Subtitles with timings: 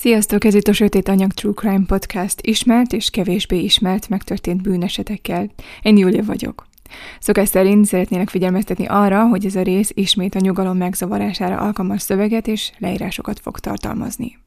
[0.00, 5.50] Sziasztok, ez itt a Sötét Anyag True Crime Podcast, ismert és kevésbé ismert megtörtént bűnesetekkel.
[5.82, 6.66] Én Júlia vagyok.
[7.20, 12.46] Szokás szerint szeretnének figyelmeztetni arra, hogy ez a rész ismét a nyugalom megzavarására alkalmas szöveget
[12.46, 14.38] és leírásokat fog tartalmazni.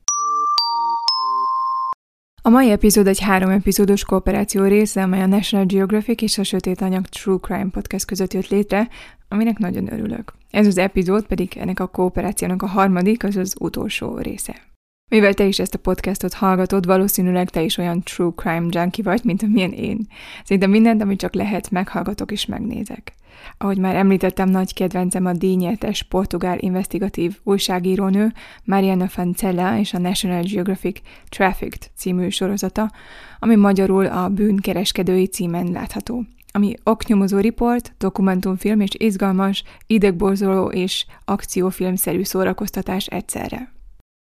[2.41, 6.81] A mai epizód egy három epizódos kooperáció része, amely a National Geographic és a Sötét
[6.81, 8.87] Anyag True Crime Podcast között jött létre,
[9.29, 10.33] aminek nagyon örülök.
[10.51, 14.70] Ez az epizód pedig ennek a kooperációnak a harmadik, az az utolsó része.
[15.11, 19.21] Mivel te is ezt a podcastot hallgatod, valószínűleg te is olyan true crime junkie vagy,
[19.23, 20.07] mint amilyen én.
[20.43, 23.13] Szinte mindent, amit csak lehet, meghallgatok és megnézek.
[23.57, 30.41] Ahogy már említettem, nagy kedvencem a díjnyertes portugál investigatív újságírónő Mariana Fancella és a National
[30.41, 32.91] Geographic Trafficked című sorozata,
[33.39, 36.23] ami magyarul a bűnkereskedői címen látható
[36.53, 43.80] ami oknyomozó riport, dokumentumfilm és izgalmas, idegborzoló és akciófilmszerű szórakoztatás egyszerre.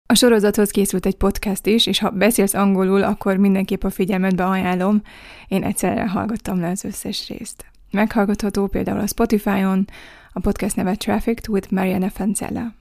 [0.05, 5.01] A sorozathoz készült egy podcast is, és ha beszélsz angolul, akkor mindenképp a figyelmetbe ajánlom.
[5.47, 7.65] Én egyszerre hallgattam le az összes részt.
[7.91, 9.87] Meghallgatható például a Spotify-on,
[10.33, 12.73] a podcast neve Traffic with Mariana Fancella.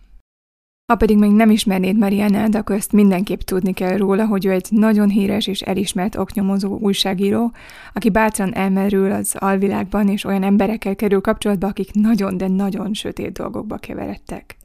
[0.92, 4.66] Ha pedig még nem ismernéd Marianát, akkor ezt mindenképp tudni kell róla, hogy ő egy
[4.70, 7.52] nagyon híres és elismert oknyomozó újságíró,
[7.92, 13.32] aki bátran elmerül az alvilágban, és olyan emberekkel kerül kapcsolatba, akik nagyon, de nagyon sötét
[13.32, 14.56] dolgokba keveredtek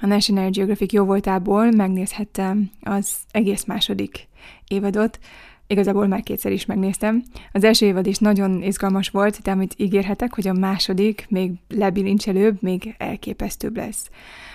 [0.00, 4.28] a National Geographic jóvoltából megnézhettem az egész második
[4.68, 5.18] évadot,
[5.66, 7.22] igazából már kétszer is megnéztem.
[7.52, 12.62] Az első évad is nagyon izgalmas volt, de amit ígérhetek, hogy a második még lebilincselőbb,
[12.62, 14.10] még elképesztőbb lesz.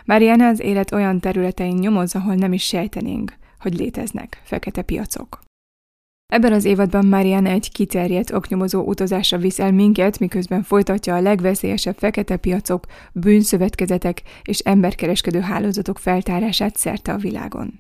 [0.05, 5.39] Mariana az élet olyan területein nyomoz, ahol nem is sejtenénk, hogy léteznek fekete piacok.
[6.33, 11.95] Ebben az évadban Marianne egy kiterjedt oknyomozó utazásra visz el minket, miközben folytatja a legveszélyesebb
[11.97, 17.77] fekete piacok, bűnszövetkezetek és emberkereskedő hálózatok feltárását szerte a világon.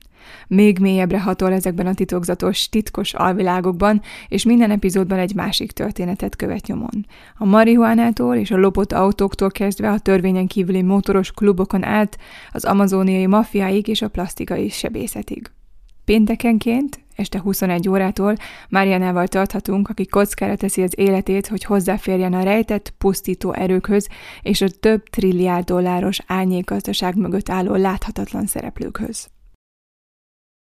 [0.47, 6.67] Még mélyebbre hatol ezekben a titokzatos, titkos alvilágokban, és minden epizódban egy másik történetet követ
[6.67, 7.05] nyomon.
[7.37, 12.17] A marihuánától és a lopott autóktól kezdve a törvényen kívüli motoros klubokon át,
[12.51, 15.51] az amazóniai maffiáig és a plastikai sebészetig.
[16.05, 18.35] Péntekenként, este 21 órától
[18.69, 24.07] Marianával tarthatunk, aki kockára teszi az életét, hogy hozzáférjen a rejtett, pusztító erőkhöz
[24.41, 29.31] és a több trilliárd dolláros árnyékgazdaság mögött álló láthatatlan szereplőkhöz.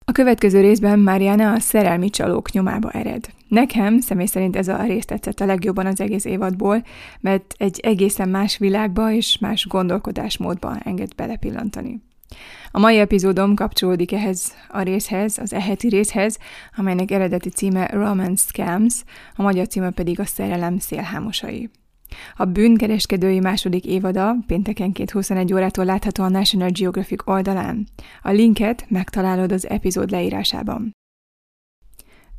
[0.06, 3.28] A következő részben Mariana a szerelmi csalók nyomába ered.
[3.49, 6.84] Nekem személy szerint ez a rész tetszett a legjobban az egész évadból,
[7.21, 12.03] mert egy egészen más világba és más gondolkodásmódba enged belepillantani.
[12.71, 16.39] A mai epizódom kapcsolódik ehhez a részhez, az eheti részhez,
[16.77, 19.03] amelynek eredeti címe Romance Scams,
[19.37, 21.71] a magyar címe pedig a szerelem szélhámosai.
[22.37, 27.87] A bűnkereskedői második évada péntekenként 21 órától látható a National Geographic oldalán.
[28.22, 30.93] A linket megtalálod az epizód leírásában.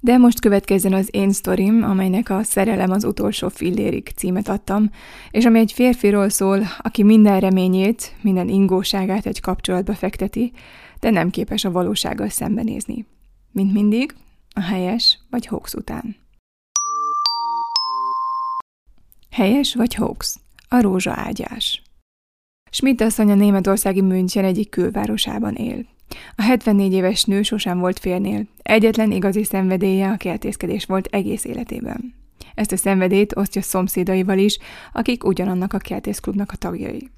[0.06, 4.90] De most következzen az én sztorim, amelynek a Szerelem az utolsó fillérig címet adtam,
[5.32, 10.52] és ami egy férfiról szól, aki minden reményét, minden ingóságát egy kapcsolatba fekteti,
[11.00, 13.06] de nem képes a valósággal szembenézni.
[13.52, 14.16] Mint mindig,
[14.56, 16.16] a helyes vagy hoax után.
[19.32, 20.40] Helyes vagy hoax?
[20.70, 21.82] A rózsa ágyás.
[22.72, 25.85] Schmidt asszony a németországi München egyik külvárosában él.
[26.35, 28.47] A 74 éves nő sosem volt férnél.
[28.62, 32.14] Egyetlen igazi szenvedélye a kertészkedés volt egész életében.
[32.56, 34.58] Ezt a szenvedét osztja szomszédaival is,
[34.94, 37.09] akik ugyanannak a kertészklubnak a tagjai.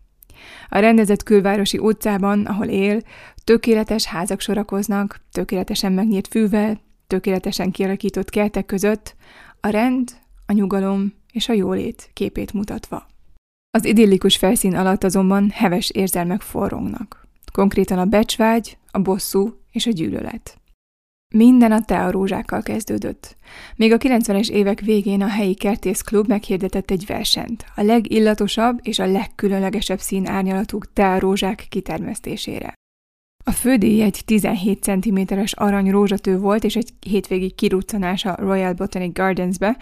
[0.69, 3.01] A rendezett külvárosi utcában, ahol él,
[3.43, 9.15] tökéletes házak sorakoznak, tökéletesen megnyírt fűvel, tökéletesen kialakított kertek között,
[9.61, 10.09] a rend,
[10.45, 13.07] a nyugalom és a jólét képét mutatva.
[13.71, 17.26] Az idillikus felszín alatt azonban heves érzelmek forrongnak
[17.57, 20.57] konkrétan a becsvágy, a bosszú és a gyűlölet.
[21.35, 23.35] Minden a tearózsákkal kezdődött.
[23.75, 29.11] Még a 90-es évek végén a helyi kertészklub meghirdetett egy versenyt, a legillatosabb és a
[29.11, 32.73] legkülönlegesebb színárnyalatú tearózsák kitermesztésére.
[33.45, 39.13] A fődíj egy 17 cm-es arany rózsatő volt, és egy hétvégi kiruccanás a Royal Botanic
[39.13, 39.77] Gardensbe,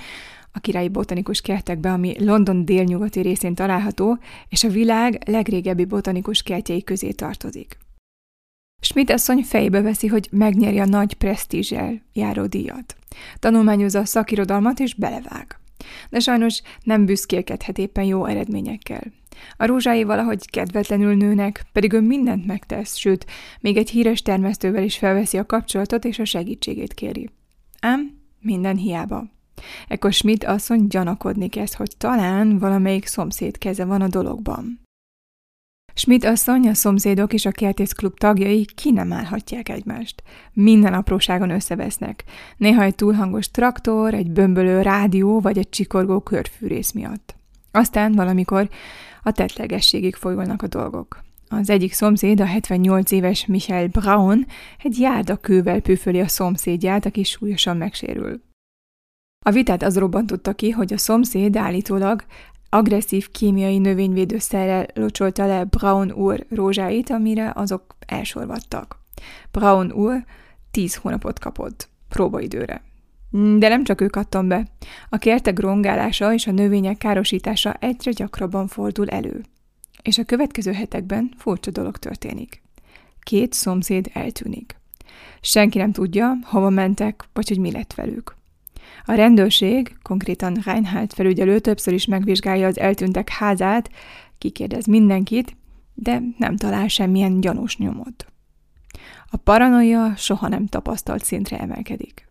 [0.55, 4.17] a királyi botanikus kertekbe, ami London délnyugati részén található,
[4.49, 7.77] és a világ legrégebbi botanikus kertjei közé tartozik.
[8.81, 12.95] Schmidt asszony fejbe veszi, hogy megnyeri a nagy presztízsel járó díjat.
[13.39, 15.59] Tanulmányozza a szakirodalmat és belevág.
[16.09, 19.03] De sajnos nem büszkélkedhet éppen jó eredményekkel.
[19.57, 23.25] A rózsái valahogy kedvetlenül nőnek, pedig ő mindent megtesz, sőt,
[23.59, 27.29] még egy híres termesztővel is felveszi a kapcsolatot és a segítségét kéri.
[27.79, 29.33] Ám minden hiába.
[29.87, 34.83] Ekkor Schmidt asszony gyanakodni kezd, hogy talán valamelyik szomszéd keze van a dologban.
[35.97, 40.23] Schmidt asszony, a szomszédok és a kertészklub tagjai ki nem állhatják egymást.
[40.53, 42.23] Minden apróságon összevesznek.
[42.57, 47.35] Néha egy túlhangos traktor, egy bömbölő rádió vagy egy csikorgó körfűrész miatt.
[47.71, 48.69] Aztán valamikor
[49.23, 51.23] a tetlegességig folyulnak a dolgok.
[51.49, 54.45] Az egyik szomszéd, a 78 éves Michael Braun
[54.83, 58.41] egy járdakővel püföli a szomszédját, aki súlyosan megsérül.
[59.47, 62.23] A vitát az robbantotta ki, hogy a szomszéd állítólag
[62.69, 68.99] agresszív kémiai növényvédőszerrel locsolta le Braun úr rózsáit, amire azok elsorvadtak.
[69.51, 70.25] Braun úr
[70.71, 72.81] tíz hónapot kapott, próbaidőre.
[73.31, 74.67] De nem csak ő kattam be.
[75.09, 79.43] A kertek rongálása és a növények károsítása egyre gyakrabban fordul elő.
[80.01, 82.61] És a következő hetekben furcsa dolog történik.
[83.19, 84.75] Két szomszéd eltűnik.
[85.41, 88.35] Senki nem tudja, hova mentek, vagy hogy mi lett velük.
[89.05, 93.89] A rendőrség, konkrétan Reinhardt felügyelő többször is megvizsgálja az eltűntek házát,
[94.37, 95.55] kikérdez mindenkit,
[95.93, 98.25] de nem talál semmilyen gyanús nyomot.
[99.29, 102.27] A paranoia soha nem tapasztalt szintre emelkedik.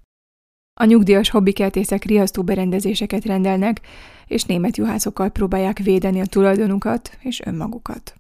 [0.81, 3.81] A nyugdíjas hobbikertészek riasztó berendezéseket rendelnek,
[4.27, 8.15] és német juhászokkal próbálják védeni a tulajdonukat és önmagukat.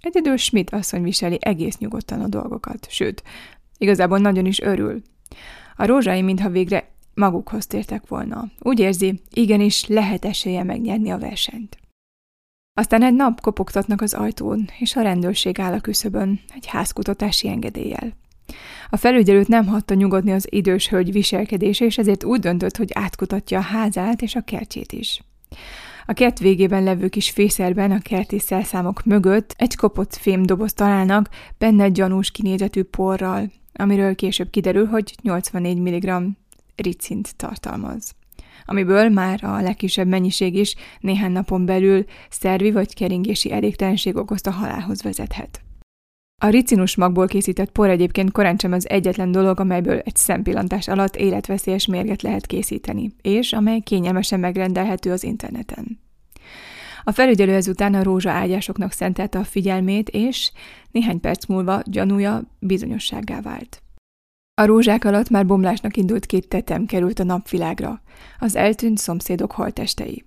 [0.00, 3.22] Egyedül Schmidt asszony viseli egész nyugodtan a dolgokat, sőt,
[3.78, 5.02] igazából nagyon is örül.
[5.76, 8.50] A rózsai mintha végre magukhoz tértek volna.
[8.58, 11.76] Úgy érzi, igenis lehet esélye megnyerni a versenyt.
[12.74, 18.16] Aztán egy nap kopogtatnak az ajtón, és a rendőrség áll a küszöbön, egy házkutatási engedéllyel.
[18.90, 23.58] A felügyelőt nem hagyta nyugodni az idős hölgy viselkedése, és ezért úgy döntött, hogy átkutatja
[23.58, 25.22] a házát és a kertjét is.
[26.06, 31.28] A kert végében levő kis fészerben a kerti szelszámok mögött egy kopott fémdoboz találnak,
[31.58, 36.36] benne gyanús kinézetű porral, amiről később kiderül, hogy 84 mg
[36.82, 38.14] ricint tartalmaz
[38.64, 45.02] amiből már a legkisebb mennyiség is néhány napon belül szervi vagy keringési elégtelenség okozta halálhoz
[45.02, 45.60] vezethet.
[46.42, 51.16] A ricinus magból készített por egyébként korán sem az egyetlen dolog, amelyből egy szempillantás alatt
[51.16, 56.00] életveszélyes mérget lehet készíteni, és amely kényelmesen megrendelhető az interneten.
[57.04, 60.52] A felügyelő ezután a rózsa ágyásoknak szentelte a figyelmét, és
[60.90, 63.82] néhány perc múlva gyanúja bizonyossággá vált.
[64.54, 68.02] A rózsák alatt már bomlásnak indult két tetem került a napvilágra,
[68.38, 70.24] az eltűnt szomszédok holtestei.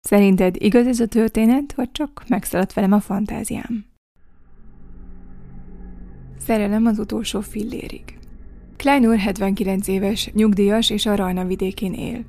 [0.00, 3.84] Szerinted igaz ez a történet, vagy csak megszaladt velem a fantáziám?
[6.38, 8.18] Szerelem az utolsó fillérig.
[8.76, 12.24] Klein úr 79 éves, nyugdíjas és a Rajna vidékén él.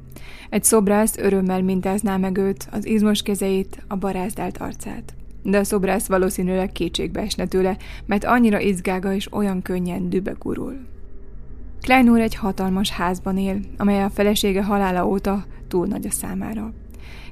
[0.49, 5.15] Egy szobrász örömmel mintázná meg őt, az izmos kezeit, a barázdált arcát.
[5.43, 10.95] De a szobrász valószínűleg kétségbe esne tőle, mert annyira izgága és olyan könnyen dübe gurul.
[11.81, 16.73] Klein úr egy hatalmas házban él, amely a felesége halála óta túl nagy a számára.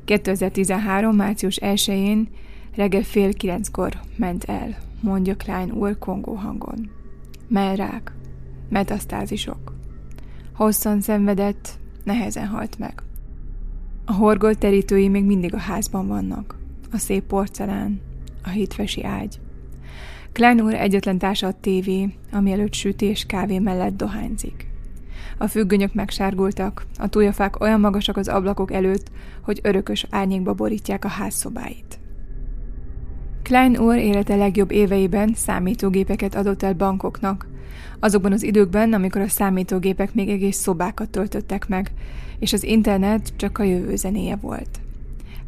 [0.06, 1.16] 2013.
[1.16, 2.28] március 1-én
[2.76, 6.90] reggel fél kilenckor ment el, mondja Klein úr kongó hangon.
[7.48, 8.12] Mellrák,
[8.70, 9.74] metasztázisok.
[10.54, 13.04] Hosszan szenvedett, nehezen halt meg.
[14.06, 16.58] A horgolt terítői még mindig a házban vannak.
[16.92, 18.02] A szép porcelán,
[18.44, 19.40] a hitfesi ágy.
[20.36, 24.68] Klein úr egyetlen társa a tévé, ami előtt süti és kávé mellett dohányzik.
[25.38, 29.12] A függönyök megsárgultak, a túljafák olyan magasak az ablakok előtt,
[29.42, 32.00] hogy örökös árnyékba borítják a házszobáit.
[33.44, 37.48] Klein úr élete legjobb éveiben számítógépeket adott el bankoknak,
[38.00, 41.92] azokban az időkben, amikor a számítógépek még egész szobákat töltöttek meg,
[42.40, 44.85] és az internet csak a jövő zenéje volt.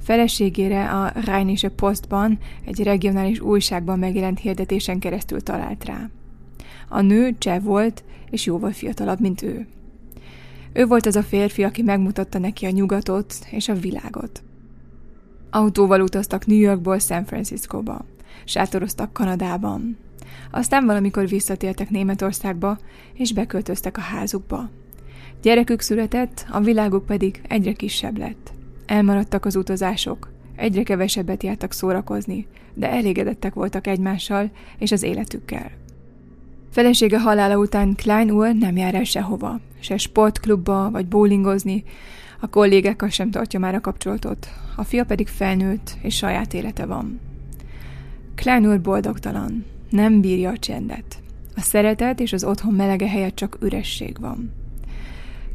[0.07, 6.09] Feleségére a Rheinische Postban, egy regionális újságban megjelent hirdetésen keresztül talált rá.
[6.89, 9.67] A nő cseh volt, és jóval fiatalabb, mint ő.
[10.73, 14.43] Ő volt az a férfi, aki megmutatta neki a nyugatot és a világot.
[15.49, 18.05] Autóval utaztak New Yorkból San Franciscoba.
[18.45, 19.97] Sátoroztak Kanadában.
[20.51, 22.77] Aztán valamikor visszatértek Németországba,
[23.13, 24.69] és beköltöztek a házukba.
[25.41, 28.55] Gyerekük született, a világuk pedig egyre kisebb lett.
[28.87, 35.71] Elmaradtak az utazások, egyre kevesebbet jártak szórakozni, de elégedettek voltak egymással és az életükkel.
[36.71, 41.83] Felesége halála után Klein úr nem jár el sehova, se sportklubba vagy bowlingozni,
[42.39, 47.19] a kollégákkal sem tartja már a kapcsolatot, a fia pedig felnőtt és saját élete van.
[48.35, 51.21] Klein úr boldogtalan, nem bírja a csendet.
[51.55, 54.51] A szeretet és az otthon melege helyett csak üresség van.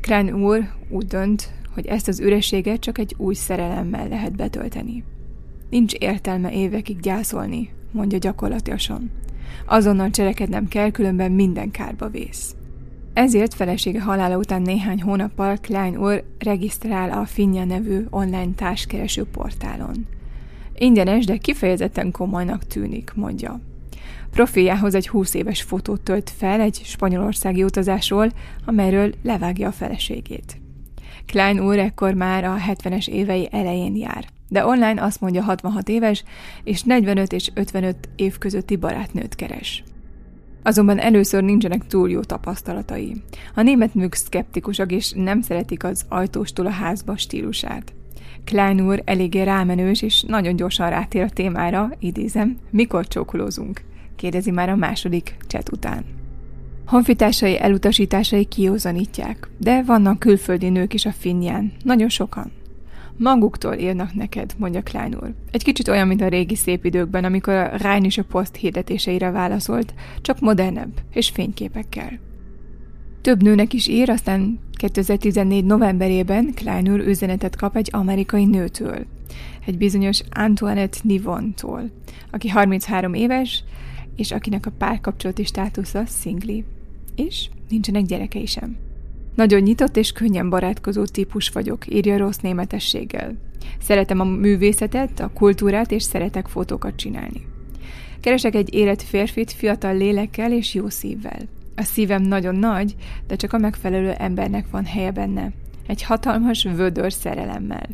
[0.00, 5.04] Klein úr úgy dönt, hogy ezt az ürességet csak egy új szerelemmel lehet betölteni.
[5.70, 9.00] Nincs értelme évekig gyászolni, mondja gyakorlatilag.
[9.66, 12.54] Azonnal cselekednem kell, különben minden kárba vész.
[13.12, 20.06] Ezért felesége halála után néhány hónappal Klein úr regisztrál a Finja nevű online társkereső portálon.
[20.74, 23.60] Ingyenes, de kifejezetten komolynak tűnik, mondja.
[24.30, 28.28] Profiljához egy 20 éves fotót tölt fel egy spanyolországi utazásról,
[28.64, 30.61] amelyről levágja a feleségét.
[31.26, 36.24] Klein úr ekkor már a 70-es évei elején jár, de online azt mondja 66 éves,
[36.64, 39.84] és 45 és 55 év közötti barátnőt keres.
[40.62, 43.22] Azonban először nincsenek túl jó tapasztalatai.
[43.54, 47.92] A német nők szkeptikusak és nem szeretik az ajtóstól a házba stílusát.
[48.44, 53.80] Klein úr eléggé rámenős és nagyon gyorsan rátér a témára, idézem, mikor csókolózunk,
[54.16, 56.04] kérdezi már a második cset után.
[56.86, 62.52] Honfitársai elutasításai kiózanítják, de vannak külföldi nők is a finján, nagyon sokan.
[63.16, 65.34] Maguktól írnak neked, mondja Klein úr.
[65.50, 69.30] Egy kicsit olyan, mint a régi szép időkben, amikor a Rhein és a Post hirdetéseire
[69.30, 72.18] válaszolt, csak modernebb és fényképekkel.
[73.20, 75.64] Több nőnek is ír, aztán 2014.
[75.64, 79.06] novemberében Klein úr üzenetet kap egy amerikai nőtől,
[79.66, 81.90] egy bizonyos Antoinette Nivontól,
[82.30, 83.64] aki 33 éves,
[84.16, 86.64] és akinek a párkapcsolati státusza szingli.
[87.16, 88.76] És nincsenek gyerekei sem.
[89.34, 93.36] Nagyon nyitott és könnyen barátkozó típus vagyok, írja rossz németességgel.
[93.80, 97.46] Szeretem a művészetet, a kultúrát, és szeretek fotókat csinálni.
[98.20, 101.40] Keresek egy élet férfit fiatal lélekkel és jó szívvel.
[101.76, 102.94] A szívem nagyon nagy,
[103.26, 105.52] de csak a megfelelő embernek van helye benne.
[105.86, 107.86] Egy hatalmas vödör szerelemmel.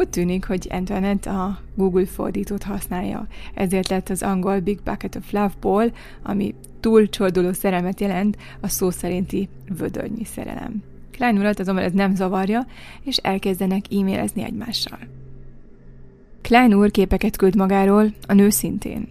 [0.00, 5.32] Úgy tűnik, hogy Antoinette a Google fordítót használja, ezért lett az angol Big Bucket of
[5.32, 5.92] Love-ból,
[6.22, 10.82] ami túl csorduló szerelmet jelent, a szó szerinti vödörnyi szerelem.
[11.12, 12.66] Klein urat azonban ez nem zavarja,
[13.02, 14.98] és elkezdenek e-mailezni egymással.
[16.42, 19.08] Klein úr képeket küld magáról, a nő szintén.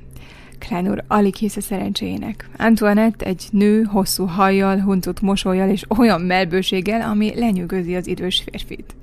[0.60, 2.50] Klein úr alig hisz a szerencséjének.
[2.58, 8.94] Antoinette egy nő hosszú hajjal, huntott mosolyjal és olyan melbőséggel, ami lenyűgözi az idős férfit.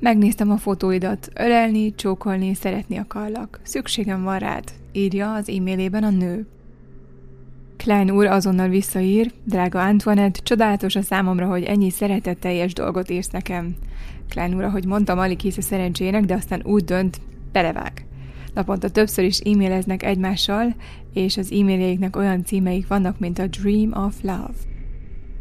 [0.00, 3.60] Megnéztem a fotóidat, ölelni, csókolni, szeretni akarlak.
[3.62, 6.46] Szükségem van rád, írja az e-mailében a nő.
[7.76, 13.74] Klein úr azonnal visszaír, drága Antoinette, csodálatos a számomra, hogy ennyi szeretetteljes dolgot írsz nekem.
[14.28, 17.20] Klein úr, ahogy mondtam, alig hisz a szerencsének, de aztán úgy dönt,
[17.52, 18.06] belevág.
[18.54, 20.74] Naponta többször is e-maileznek egymással,
[21.12, 24.54] és az e-mailjeiknek olyan címeik vannak, mint a Dream of Love.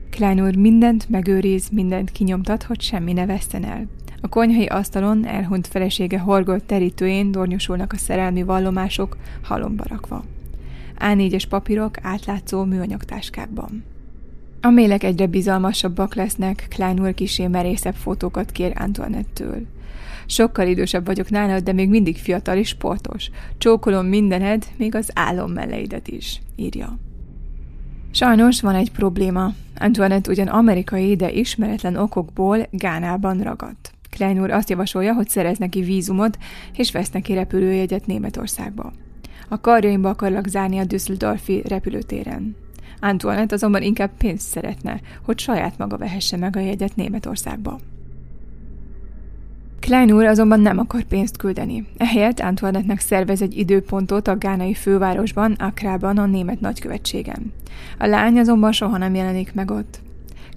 [0.09, 3.87] Klein úr mindent megőriz, mindent kinyomtat, hogy semmi ne veszten el.
[4.21, 10.23] A konyhai asztalon elhunyt felesége horgolt terítőjén dornyosulnak a szerelmi vallomások halomba rakva.
[10.99, 13.83] A4-es papírok átlátszó műanyagtáskákban.
[14.61, 19.65] A mélek egyre bizalmasabbak lesznek, Klein úr kisé merészebb fotókat kér Antoinette-től.
[20.25, 23.29] Sokkal idősebb vagyok nálad, de még mindig fiatal és sportos.
[23.57, 26.97] Csókolom mindened, még az álom meleidet is, írja.
[28.11, 29.53] Sajnos van egy probléma.
[29.79, 33.91] Antoinette ugyan amerikai, de ismeretlen okokból Gánában ragadt.
[34.17, 36.37] Klein úr azt javasolja, hogy szerez neki vízumot,
[36.75, 38.93] és vesz neki repülőjegyet Németországba.
[39.49, 42.55] A karjaimba akarlak zárni a Düsseldorfi repülőtéren.
[42.99, 47.79] Antoinette azonban inkább pénzt szeretne, hogy saját maga vehesse meg a jegyet Németországba.
[49.79, 51.87] Klein úr azonban nem akar pénzt küldeni.
[51.97, 57.53] Ehelyett Antoinette-nek szervez egy időpontot a gánai fővárosban, Akrában, a német nagykövetségen.
[57.97, 59.99] A lány azonban soha nem jelenik meg ott.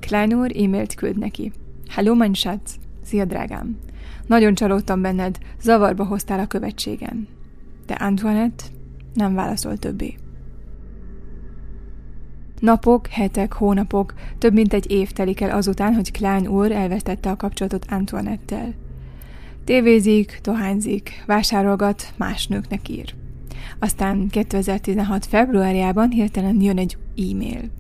[0.01, 1.53] Klein úr e-mailt küld neki.
[1.89, 2.79] Hello, mein Schatz!
[3.11, 3.79] Szia, drágám!
[4.27, 7.29] Nagyon csalódtam benned, zavarba hoztál a követségen.
[7.87, 8.65] De Antoinette
[9.15, 10.15] nem válaszol többé.
[12.61, 17.37] Napok, hetek, hónapok, több mint egy év telik el azután, hogy Klein úr elvesztette a
[17.37, 18.75] kapcsolatot Antoinette-tel.
[19.65, 23.15] Tévézik, dohányzik, vásárolgat, más nőknek ír.
[23.79, 25.27] Aztán 2016.
[25.27, 27.71] februárjában hirtelen jön egy e-mail.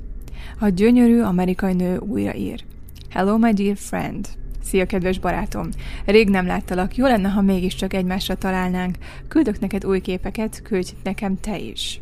[0.59, 2.65] A gyönyörű amerikai nő újra ír.
[3.09, 4.40] Hello, my dear friend.
[4.63, 5.69] Szia, kedves barátom!
[6.05, 8.97] Rég nem láttalak, jó lenne, ha mégiscsak egymásra találnánk.
[9.29, 12.01] Küldök neked új képeket, küldj nekem te is.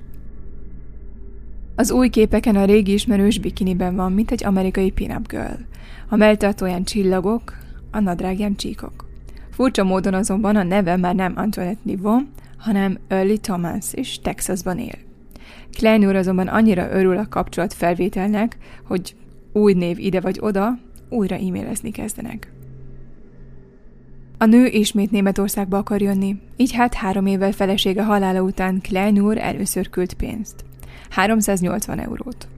[1.75, 5.61] Az új képeken a régi ismerős bikiniben van, mint egy amerikai pin-up girl.
[6.09, 7.57] A melltartóján csillagok,
[7.91, 9.09] a nadrágján csíkok.
[9.51, 14.99] Furcsa módon azonban a neve már nem Antoinette Nivon, hanem Early Thomas, és Texasban él.
[15.73, 19.15] Klein úr azonban annyira örül a kapcsolat felvételnek, hogy
[19.53, 22.53] új név ide vagy oda, újra e-mailezni kezdenek.
[24.39, 29.39] A nő ismét Németországba akar jönni, így hát három évvel felesége halála után Klein úr
[29.39, 30.65] először küld pénzt.
[31.11, 32.49] 380 eurót.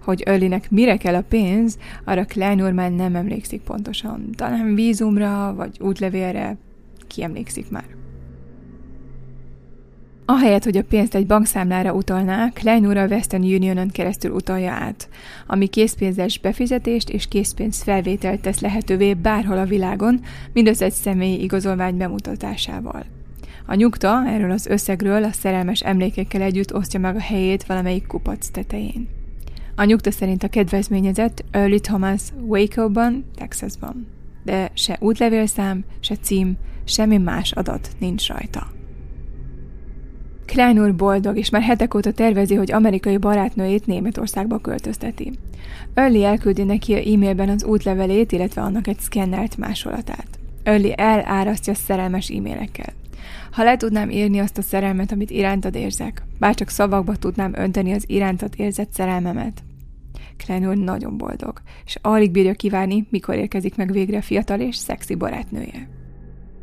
[0.00, 4.30] Hogy Öllinek mire kell a pénz, arra Klein úr már nem emlékszik pontosan.
[4.34, 6.56] Talán vízumra, vagy útlevélre,
[7.06, 7.84] ki emlékszik már.
[10.28, 15.08] Ahelyett, hogy a pénzt egy bankszámlára utalná, Klein úr a Western Unionon keresztül utalja át,
[15.46, 20.20] ami készpénzes befizetést és készpénz felvételt tesz lehetővé bárhol a világon,
[20.52, 23.04] mindössze egy személyi igazolvány bemutatásával.
[23.66, 28.48] A nyugta erről az összegről a szerelmes emlékekkel együtt osztja meg a helyét valamelyik kupac
[28.48, 29.08] tetején.
[29.74, 34.06] A nyugta szerint a kedvezményezett Early Thomas Waco-ban, Texasban.
[34.44, 38.75] De se útlevélszám, se cím, semmi más adat nincs rajta.
[40.46, 45.32] Klein boldog, és már hetek óta tervezi, hogy amerikai barátnőjét Németországba költözteti.
[45.94, 50.26] Early elküldi neki e-mailben az útlevelét, illetve annak egy szkennelt másolatát.
[50.62, 52.92] Early elárasztja szerelmes e-mailekkel.
[53.50, 58.04] Ha le tudnám írni azt a szerelmet, amit irántad érzek, bárcsak szavakba tudnám önteni az
[58.06, 59.62] irántad érzett szerelmemet.
[60.36, 65.95] Klein nagyon boldog, és alig bírja kívánni, mikor érkezik meg végre fiatal és szexi barátnője.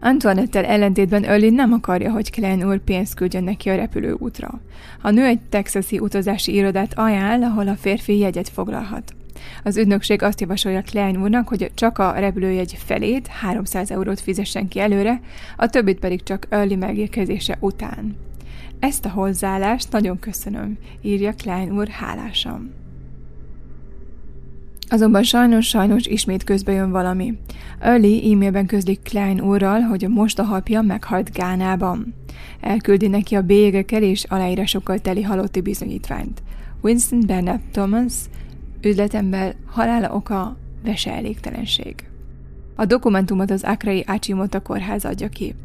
[0.05, 4.61] Antoinette-tel ellentétben Early nem akarja, hogy Klein úr pénzt küldjön neki a repülőútra.
[5.01, 9.13] A nő egy texasi utazási irodát ajánl, ahol a férfi jegyet foglalhat.
[9.63, 14.79] Az ügynökség azt javasolja Klein úrnak, hogy csak a repülőjegy felét, 300 eurót fizessen ki
[14.79, 15.21] előre,
[15.57, 18.15] a többit pedig csak Early megérkezése után.
[18.79, 22.82] Ezt a hozzáállást nagyon köszönöm, írja Klein úr hálásan.
[24.89, 27.37] Azonban sajnos-sajnos ismét közbe jön valami.
[27.79, 32.13] Early e-mailben közlik Klein úrral, hogy a mostahalpja meghalt Gánában.
[32.61, 36.41] Elküldi neki a bélyegekkel és aláírásokkal teli halotti bizonyítványt.
[36.81, 38.13] Winston Bernard Thomas,
[38.81, 41.95] üzletember halála oka vese elégtelenség.
[42.75, 45.55] A dokumentumot az Akrai Achimota kórház adja ki.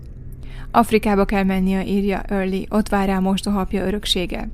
[0.70, 4.48] Afrikába kell mennie, írja Early, ott vár rá mostohapja öröksége.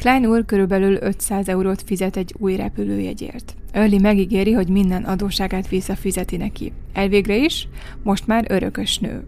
[0.00, 3.54] Klein úr körülbelül 500 eurót fizet egy új repülőjegyért.
[3.72, 6.72] Early megígéri, hogy minden adóságát visszafizeti neki.
[6.92, 7.68] Elvégre is,
[8.02, 9.24] most már örökös nő.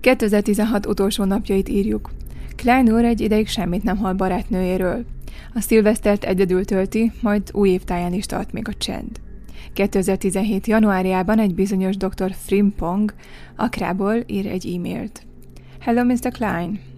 [0.00, 2.10] 2016 utolsó napjait írjuk.
[2.56, 5.04] Klein úr egy ideig semmit nem hall barátnőjéről.
[5.54, 9.20] A szilvesztert egyedül tölti, majd új évtáján is tart még a csend.
[9.72, 10.66] 2017.
[10.66, 12.32] januárjában egy bizonyos dr.
[12.44, 13.14] Frimpong
[13.56, 15.26] Akrából ír egy e-mailt.
[15.78, 16.32] Hello, Mr.
[16.32, 16.89] Klein.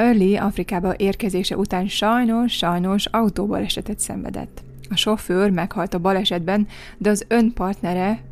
[0.00, 4.62] Early Afrikába érkezése után sajnos, sajnos autóbalesetet szenvedett.
[4.90, 6.66] A sofőr meghalt a balesetben,
[6.98, 8.22] de az ön partnere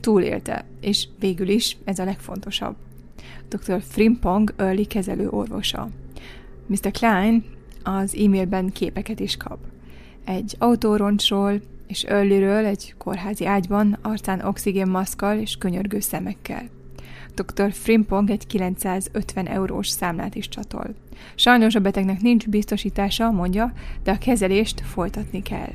[0.00, 2.76] túlélte, és végül is ez a legfontosabb.
[3.48, 3.82] Dr.
[3.82, 5.88] Frimpong Early kezelő orvosa.
[6.66, 6.90] Mr.
[6.90, 7.44] Klein
[7.82, 9.58] az e-mailben képeket is kap.
[10.24, 16.62] Egy autóroncsról és Earlyről egy kórházi ágyban, arcán oxigénmaszkkal és könyörgő szemekkel.
[17.34, 17.72] Dr.
[17.72, 20.94] Frimpong egy 950 eurós számlát is csatol.
[21.34, 25.72] Sajnos a betegnek nincs biztosítása, mondja, de a kezelést folytatni kell.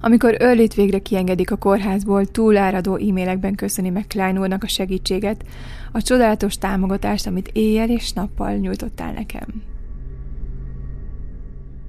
[0.00, 5.44] Amikor Örlit végre kiengedik a kórházból, túláradó e-mailekben köszöni meg Klein úrnak a segítséget,
[5.92, 9.62] a csodálatos támogatást, amit éjjel és nappal nyújtottál nekem.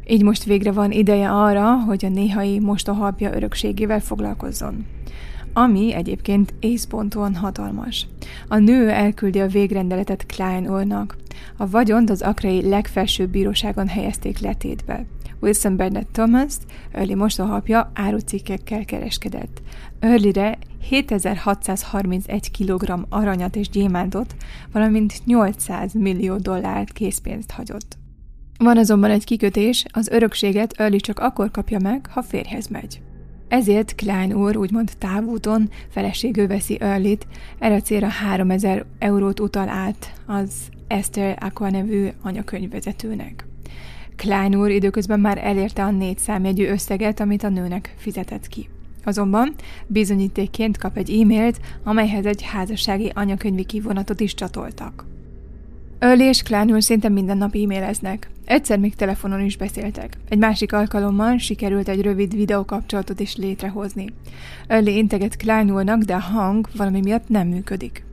[0.08, 4.86] Így most végre van ideje arra, hogy a néhai mostohalpja örökségével foglalkozzon
[5.54, 8.08] ami egyébként észponton hatalmas.
[8.48, 11.18] A nő elküldi a végrendeletet Klein úrnak.
[11.58, 15.06] A vagyont az akrai legfelsőbb bíróságon helyezték letétbe.
[15.40, 16.54] Wilson Bernard Thomas,
[16.92, 19.62] Early mostohapja árucikkekkel kereskedett.
[20.00, 20.58] Earlyre
[20.90, 24.36] 7631 kg aranyat és gyémántot,
[24.72, 27.98] valamint 800 millió dollárt készpénzt hagyott.
[28.58, 33.02] Van azonban egy kikötés, az örökséget Early csak akkor kapja meg, ha férjhez megy.
[33.54, 37.28] Ezért Klein úr úgymond távúton feleségül veszi Earlit,
[37.60, 40.52] erre a célra 3000 eurót utal át az
[40.88, 43.46] Esther Aqua nevű anyakönyvvezetőnek.
[44.16, 48.70] Klein úr időközben már elérte a négy számjegyű összeget, amit a nőnek fizetett ki.
[49.04, 49.54] Azonban
[49.88, 55.06] bizonyítékként kap egy e-mailt, amelyhez egy házassági anyakönyvi kivonatot is csatoltak.
[56.04, 58.30] Early és Klein szinte minden nap e-maileznek.
[58.46, 60.18] Egyszer még telefonon is beszéltek.
[60.30, 64.14] Egy másik alkalommal sikerült egy rövid videókapcsolatot is létrehozni.
[64.68, 68.06] Early integet Klein úrnak, de a hang valami miatt nem működik.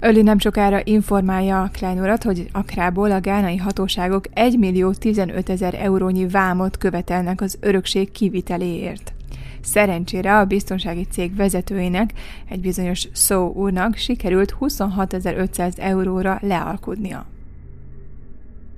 [0.00, 5.74] Öli nem sokára informálja a Klein hogy Akrából a gánai hatóságok 1 millió 15 ezer
[5.74, 9.12] eurónyi vámot követelnek az örökség kiviteléért.
[9.64, 12.12] Szerencsére a biztonsági cég vezetőjének,
[12.48, 17.26] egy bizonyos Szó úrnak sikerült 26.500 euróra lealkudnia.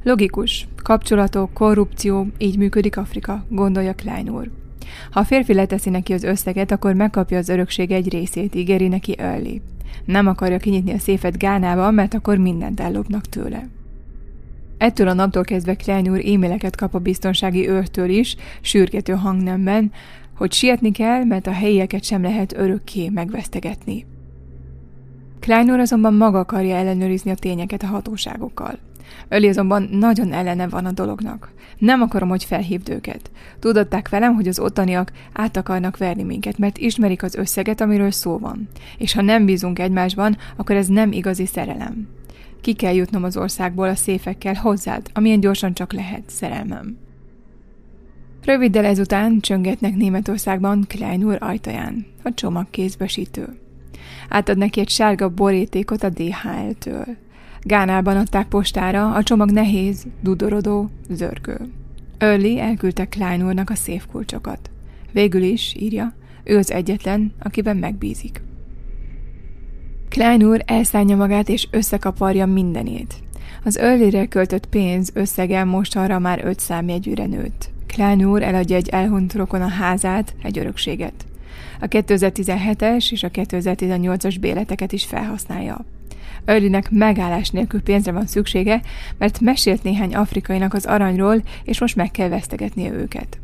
[0.02, 0.68] Logikus.
[0.82, 4.50] Kapcsolatok, korrupció, így működik Afrika, gondolja Klein úr.
[5.10, 9.18] Ha a férfi leteszi neki az összeget, akkor megkapja az örökség egy részét, ígéri neki
[9.18, 9.60] Early.
[10.04, 13.68] Nem akarja kinyitni a széfet Gánába, mert akkor mindent ellopnak tőle.
[14.78, 19.92] Ettől a naptól kezdve Klein úr e-maileket kap a biztonsági őrtől is, sürgető hangnemben,
[20.36, 24.06] hogy sietni kell, mert a helyieket sem lehet örökké megvesztegetni.
[25.40, 28.78] Klein úr azonban maga akarja ellenőrizni a tényeket a hatóságokkal.
[29.28, 31.52] Öli azonban nagyon ellene van a dolognak.
[31.78, 33.30] Nem akarom, hogy felhívd őket.
[33.58, 38.38] Tudották velem, hogy az ottaniak át akarnak verni minket, mert ismerik az összeget, amiről szó
[38.38, 38.68] van.
[38.98, 42.08] És ha nem bízunk egymásban, akkor ez nem igazi szerelem.
[42.60, 47.05] Ki kell jutnom az országból a széfekkel hozzád, amilyen gyorsan csak lehet, szerelmem.
[48.46, 53.58] Röviddel ezután csöngetnek Németországban Klein úr ajtaján, a csomag kézbesítő.
[54.28, 57.04] Átad neki egy sárga borítékot a DHL-től.
[57.60, 61.58] Gánában adták postára, a csomag nehéz, dudorodó, zörgő.
[62.18, 64.70] Early elküldte Klein úrnak a széfkulcsokat.
[65.12, 68.42] Végül is, írja, ő az egyetlen, akiben megbízik.
[70.08, 73.14] Klein úr elszállja magát és összekaparja mindenét.
[73.64, 77.70] Az Early-re költött pénz összege most arra már öt számjegyűre nőtt.
[77.86, 81.26] Klein úr eladja egy elhunyt rokon a házát, egy örökséget.
[81.80, 85.84] A 2017-es és a 2018-as béleteket is felhasználja.
[86.44, 88.82] Örlinek megállás nélkül pénzre van szüksége,
[89.18, 93.38] mert mesélt néhány afrikainak az aranyról, és most meg kell vesztegetnie őket.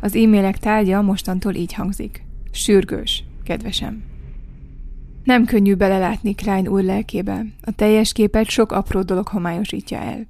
[0.00, 2.24] Az e-mailek tárgya mostantól így hangzik.
[2.50, 4.11] Sürgős, kedvesem.
[5.24, 7.44] Nem könnyű belelátni Klein úr lelkébe.
[7.62, 10.26] A teljes képet sok apró dolog homályosítja el.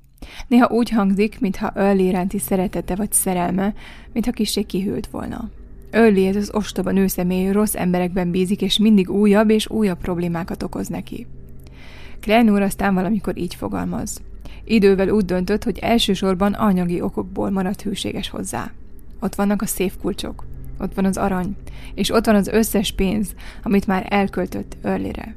[0.48, 3.74] Néha úgy hangzik, mintha Early iránti szeretete vagy szerelme,
[4.12, 5.50] mintha kissé kihűlt volna.
[5.90, 10.88] Early ez az ostoba nőszemély rossz emberekben bízik, és mindig újabb és újabb problémákat okoz
[10.88, 11.26] neki.
[12.20, 14.22] Klein úr aztán valamikor így fogalmaz.
[14.64, 18.70] Idővel úgy döntött, hogy elsősorban anyagi okokból maradt hűséges hozzá.
[19.20, 20.44] Ott vannak a széfkulcsok,
[20.82, 21.56] ott van az arany,
[21.94, 25.34] és ott van az összes pénz, amit már elköltött Örlire.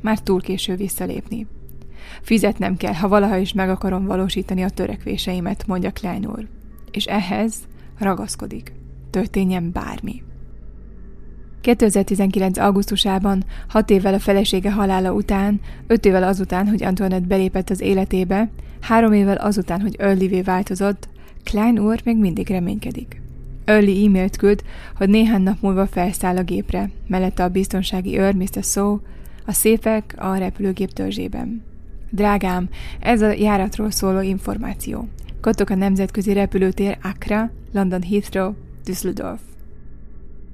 [0.00, 1.46] Már túl késő visszalépni.
[2.22, 6.46] Fizetnem kell, ha valaha is meg akarom valósítani a törekvéseimet, mondja Klein úr.
[6.90, 7.54] És ehhez
[7.98, 8.72] ragaszkodik.
[9.10, 10.22] Történjen bármi.
[11.60, 12.58] 2019.
[12.58, 18.50] augusztusában, hat évvel a felesége halála után, öt évvel azután, hogy Antoinette belépett az életébe,
[18.80, 21.08] három évvel azután, hogy Early változott,
[21.44, 23.20] Klein úr még mindig reménykedik.
[23.70, 24.62] Early e-mailt küld,
[24.96, 28.62] hogy néhány nap múlva felszáll a gépre, mellette a biztonsági őr Mr.
[28.62, 28.98] So,
[29.46, 31.62] a szépek a repülőgép törzsében.
[32.10, 32.68] Drágám,
[33.00, 35.08] ez a járatról szóló információ.
[35.40, 38.52] Kotok a nemzetközi repülőtér Accra, London Heathrow,
[38.84, 39.40] Düsseldorf.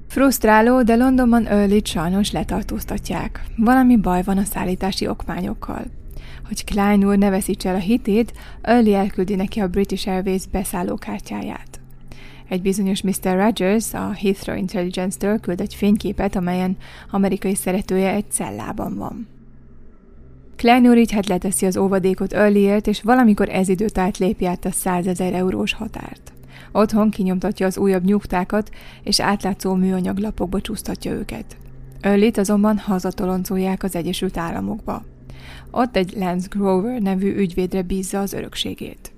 [0.09, 3.44] Frusztráló, de Londonban early sajnos letartóztatják.
[3.57, 5.85] Valami baj van a szállítási okmányokkal.
[6.48, 11.76] Hogy Klein úr ne veszítse el a hitét, Early elküldi neki a British Airways beszállókártyáját.
[12.48, 13.37] Egy bizonyos Mr.
[13.37, 16.76] Rogers a Heathrow Intelligence-től küld egy fényképet, amelyen
[17.11, 19.26] amerikai szeretője egy cellában van.
[20.56, 24.64] Klein úr így hát leteszi az óvadékot Earlyért, és valamikor ez időt át lépj át
[24.64, 26.32] a 100 ezer eurós határt.
[26.72, 28.70] Otthon kinyomtatja az újabb nyugtákat,
[29.02, 31.56] és átlátszó műanyag lapokba csúsztatja őket.
[32.02, 35.04] Öllit azonban hazatoloncolják az Egyesült Államokba.
[35.70, 39.15] Ott egy Lance Grover nevű ügyvédre bízza az örökségét.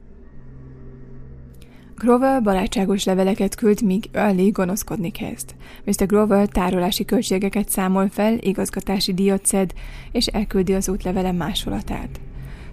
[1.98, 5.54] Grover barátságos leveleket küld, míg Early gonoszkodni kezd.
[5.84, 6.06] Mr.
[6.06, 9.72] Grover tárolási költségeket számol fel, igazgatási díjat szed,
[10.12, 12.20] és elküldi az útlevele másolatát.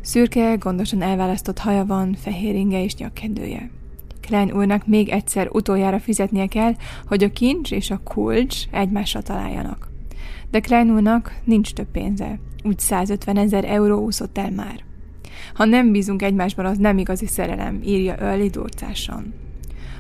[0.01, 3.69] Szürke, gondosan elválasztott haja van, fehér inge és nyakkendője.
[4.21, 6.73] Klein úrnak még egyszer utoljára fizetnie kell,
[7.07, 9.89] hogy a kincs és a kulcs egymásra találjanak.
[10.51, 14.83] De Klein úrnak nincs több pénze, úgy 150 ezer euró úszott el már.
[15.53, 19.34] Ha nem bízunk egymásban, az nem igazi szerelem, írja Early durcásan.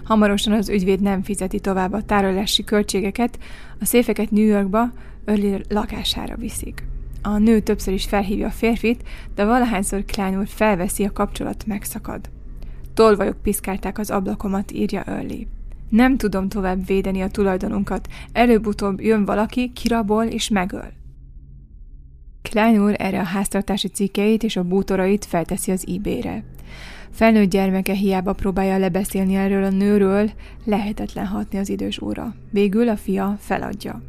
[0.03, 3.39] Hamarosan az ügyvéd nem fizeti tovább a tárolási költségeket,
[3.79, 4.91] a széfeket New Yorkba,
[5.25, 6.83] Early lakására viszik.
[7.21, 9.03] A nő többször is felhívja a férfit,
[9.35, 12.29] de valahányszor Klein úr felveszi, a kapcsolat megszakad.
[12.93, 15.47] Tolvajok piszkálták az ablakomat, írja Early.
[15.89, 20.91] Nem tudom tovább védeni a tulajdonunkat, előbb-utóbb jön valaki, kirabol és megöl.
[22.49, 26.43] Klein úr erre a háztartási cikkeit és a bútorait felteszi az eBay-re.
[27.11, 30.31] Felnőtt gyermeke hiába próbálja lebeszélni erről a nőről,
[30.63, 32.35] lehetetlen hatni az idős úra.
[32.49, 34.01] Végül a fia feladja.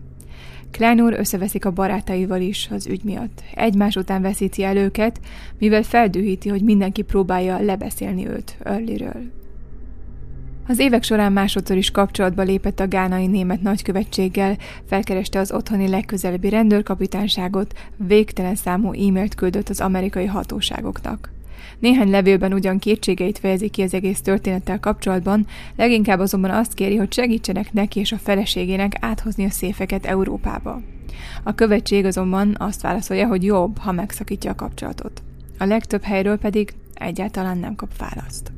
[0.70, 3.42] Klein úr összeveszik a barátaival is az ügy miatt.
[3.54, 5.20] Egymás után veszíti el őket,
[5.58, 9.45] mivel feldühíti, hogy mindenki próbálja lebeszélni őt Earlyről.
[10.68, 14.56] Az évek során másodszor is kapcsolatba lépett a gánai német nagykövetséggel,
[14.88, 21.30] felkereste az otthoni legközelebbi rendőrkapitányságot, végtelen számú e-mailt küldött az amerikai hatóságoknak.
[21.78, 27.12] Néhány levélben ugyan kétségeit fejezi ki az egész történettel kapcsolatban, leginkább azonban azt kéri, hogy
[27.12, 30.80] segítsenek neki és a feleségének áthozni a széfeket Európába.
[31.42, 35.22] A követség azonban azt válaszolja, hogy jobb, ha megszakítja a kapcsolatot.
[35.58, 38.52] A legtöbb helyről pedig egyáltalán nem kap választ.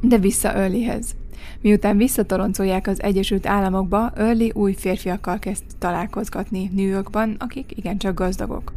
[0.00, 1.14] De vissza Earlyhez.
[1.60, 8.72] Miután visszatoroncolják az Egyesült Államokba, Early új férfiakkal kezd találkozgatni New Yorkban, akik igencsak gazdagok.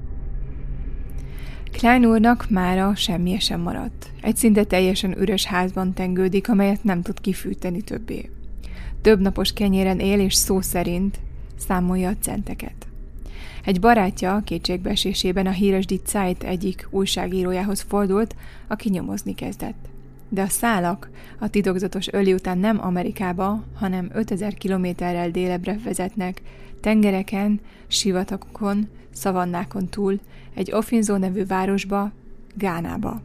[1.72, 4.12] Klein úrnak mára semmi sem maradt.
[4.22, 8.30] Egy szinte teljesen üres házban tengődik, amelyet nem tud kifűteni többé.
[9.02, 11.20] Több napos kenyéren él, és szó szerint
[11.58, 12.88] számolja a centeket.
[13.66, 18.36] Egy barátja kétségbeesésében a híres Die Zeit egyik újságírójához fordult,
[18.68, 19.93] aki nyomozni kezdett.
[20.34, 26.42] De a szálak a titokzatos öli után nem Amerikába, hanem 5000 kilométerrel délebre vezetnek,
[26.82, 30.20] tengereken, sivatagokon, szavannákon túl,
[30.54, 32.12] egy Ofinzó nevű városba,
[32.56, 33.22] Gánába.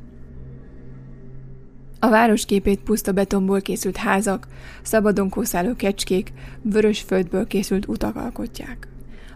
[1.98, 4.46] A városképét puszta betonból készült házak,
[4.82, 8.88] szabadon kószáló kecskék, vörös földből készült utak alkotják.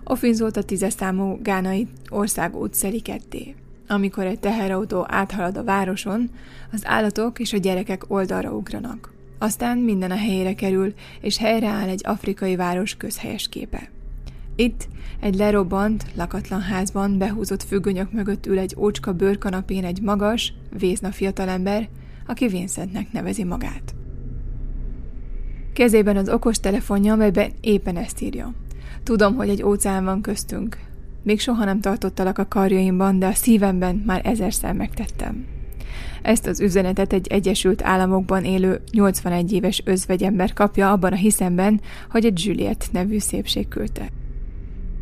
[0.05, 3.55] Ofinzót a tízes számú gánai országút szeli ketté.
[3.89, 6.31] Amikor egy teherautó áthalad a városon,
[6.73, 9.13] az állatok és a gyerekek oldalra ugranak.
[9.39, 13.91] Aztán minden a helyére kerül, és helyreáll egy afrikai város közhelyes képe.
[14.57, 14.89] Itt,
[15.21, 21.89] egy lerobbant, lakatlan házban behúzott függönyök mögött ül egy ócska bőrkanapén egy magas, vézna fiatalember,
[22.27, 23.95] aki Vincentnek nevezi magát.
[25.73, 28.55] Kezében az okos telefonja, amelyben éppen ezt írja.
[29.03, 30.79] Tudom, hogy egy óceán van köztünk.
[31.23, 35.47] Még soha nem tartottalak a karjaimban, de a szívemben már ezerszer megtettem.
[36.23, 41.81] Ezt az üzenetet egy Egyesült Államokban élő 81 éves özvegyember kapja abban a hiszemben,
[42.11, 44.09] hogy egy Juliet nevű szépség küldte.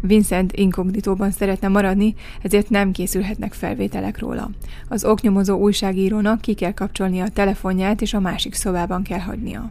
[0.00, 4.50] Vincent inkognitóban szeretne maradni, ezért nem készülhetnek felvételek róla.
[4.88, 9.70] Az oknyomozó újságírónak ki kell kapcsolnia a telefonját, és a másik szobában kell hagynia.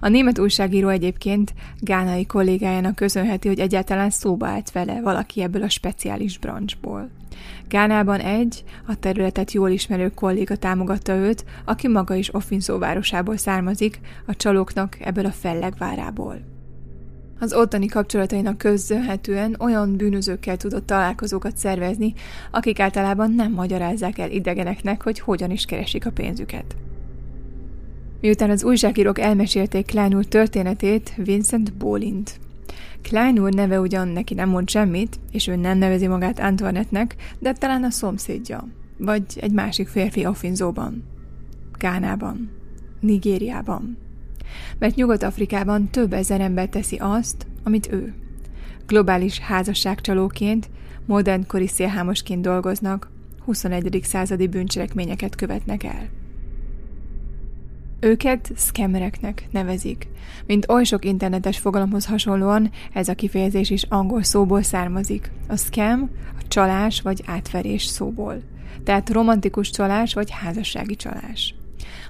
[0.00, 5.68] A német újságíró egyébként gánai kollégájának köszönheti, hogy egyáltalán szóba állt vele valaki ebből a
[5.68, 7.10] speciális branchból.
[7.68, 14.00] Gánában egy, a területet jól ismerő kolléga támogatta őt, aki maga is Offinszó városából származik,
[14.26, 16.40] a csalóknak ebből a fellegvárából.
[17.40, 22.14] Az ottani kapcsolatainak köszönhetően olyan bűnözőkkel tudott találkozókat szervezni,
[22.50, 26.76] akik általában nem magyarázzák el idegeneknek, hogy hogyan is keresik a pénzüket.
[28.24, 32.40] Miután az újságírók elmesélték Klein úr történetét, Vincent bólint.
[33.02, 37.52] Klein úr neve ugyan neki nem mond semmit, és ő nem nevezi magát Antoinette-nek, de
[37.52, 41.04] talán a szomszédja, vagy egy másik férfi Afinzóban,
[41.78, 42.50] Gánában,
[43.00, 43.98] Nigériában
[44.78, 48.14] mert Nyugat-Afrikában több ezer ember teszi azt, amit ő.
[48.86, 50.70] Globális házasságcsalóként,
[51.06, 53.10] modernkori szélhámosként dolgoznak,
[53.44, 54.00] 21.
[54.02, 56.23] századi bűncselekményeket követnek el.
[58.04, 60.08] Őket scammereknek nevezik.
[60.46, 65.30] Mint oly sok internetes fogalomhoz hasonlóan, ez a kifejezés is angol szóból származik.
[65.48, 68.42] A scam a csalás vagy átverés szóból.
[68.84, 71.54] Tehát romantikus csalás vagy házassági csalás.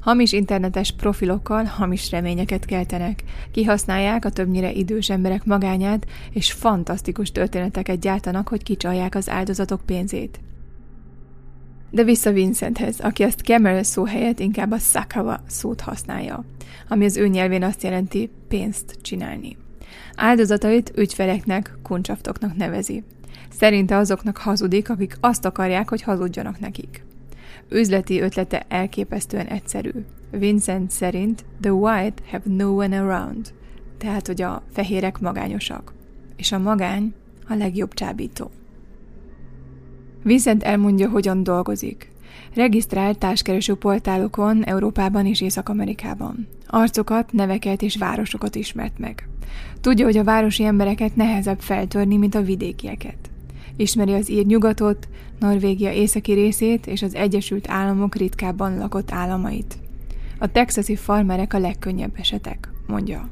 [0.00, 8.00] Hamis internetes profilokkal hamis reményeket keltenek, kihasználják a többnyire idős emberek magányát, és fantasztikus történeteket
[8.00, 10.40] gyártanak, hogy kicsalják az áldozatok pénzét.
[11.94, 16.44] De vissza Vincenthez, aki azt Camera szó helyett inkább a Sakava szót használja,
[16.88, 19.57] ami az ő nyelvén azt jelenti pénzt csinálni.
[20.14, 23.02] Áldozatait ügyfeleknek, kuncsaftoknak nevezi.
[23.50, 27.04] Szerinte azoknak hazudik, akik azt akarják, hogy hazudjanak nekik.
[27.68, 29.92] Üzleti ötlete elképesztően egyszerű.
[30.30, 33.52] Vincent szerint the white have no one around,
[33.98, 35.92] tehát hogy a fehérek magányosak,
[36.37, 37.14] és a magány
[37.48, 38.50] a legjobb csábító.
[40.24, 42.10] Vincent elmondja, hogyan dolgozik.
[42.54, 46.46] Regisztrált társkereső portálokon Európában és Észak-Amerikában.
[46.66, 49.28] Arcokat, neveket és városokat ismert meg.
[49.80, 53.16] Tudja, hogy a városi embereket nehezebb feltörni, mint a vidékieket.
[53.76, 55.08] Ismeri az ír nyugatot,
[55.38, 59.78] Norvégia északi részét és az Egyesült Államok ritkábban lakott államait.
[60.38, 63.28] A texasi farmerek a legkönnyebb esetek, mondja.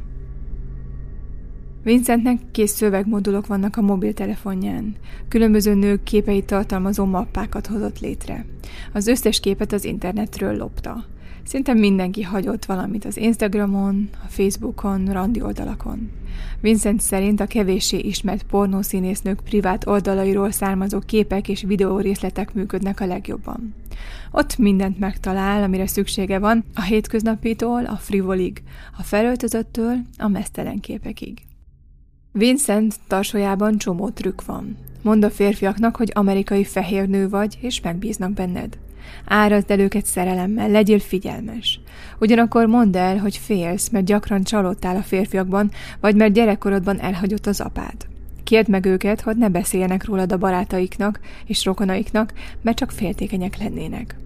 [1.83, 4.95] Vincentnek kész szövegmodulok vannak a mobiltelefonján.
[5.29, 8.45] Különböző nők képeit tartalmazó mappákat hozott létre.
[8.93, 11.05] Az összes képet az internetről lopta.
[11.45, 16.11] Szinte mindenki hagyott valamit az Instagramon, a Facebookon, randi oldalakon.
[16.61, 23.75] Vincent szerint a kevéssé ismert pornószínésznők privát oldalairól származó képek és videórészletek működnek a legjobban.
[24.31, 28.63] Ott mindent megtalál, amire szüksége van, a hétköznapitól a frivolig,
[28.99, 31.43] a felöltözöttől a mesztelen képekig.
[32.35, 34.77] Vincent tarsójában csomó trükk van.
[35.03, 38.79] Mond a férfiaknak, hogy amerikai fehér nő vagy, és megbíznak benned.
[39.25, 41.81] Árazd el őket szerelemmel, legyél figyelmes.
[42.19, 47.61] Ugyanakkor mondd el, hogy félsz, mert gyakran csalódtál a férfiakban, vagy mert gyerekkorodban elhagyott az
[47.61, 48.07] apád.
[48.45, 54.17] Kérd meg őket, hogy ne beszéljenek rólad a barátaiknak és rokonaiknak, mert csak féltékenyek lennének.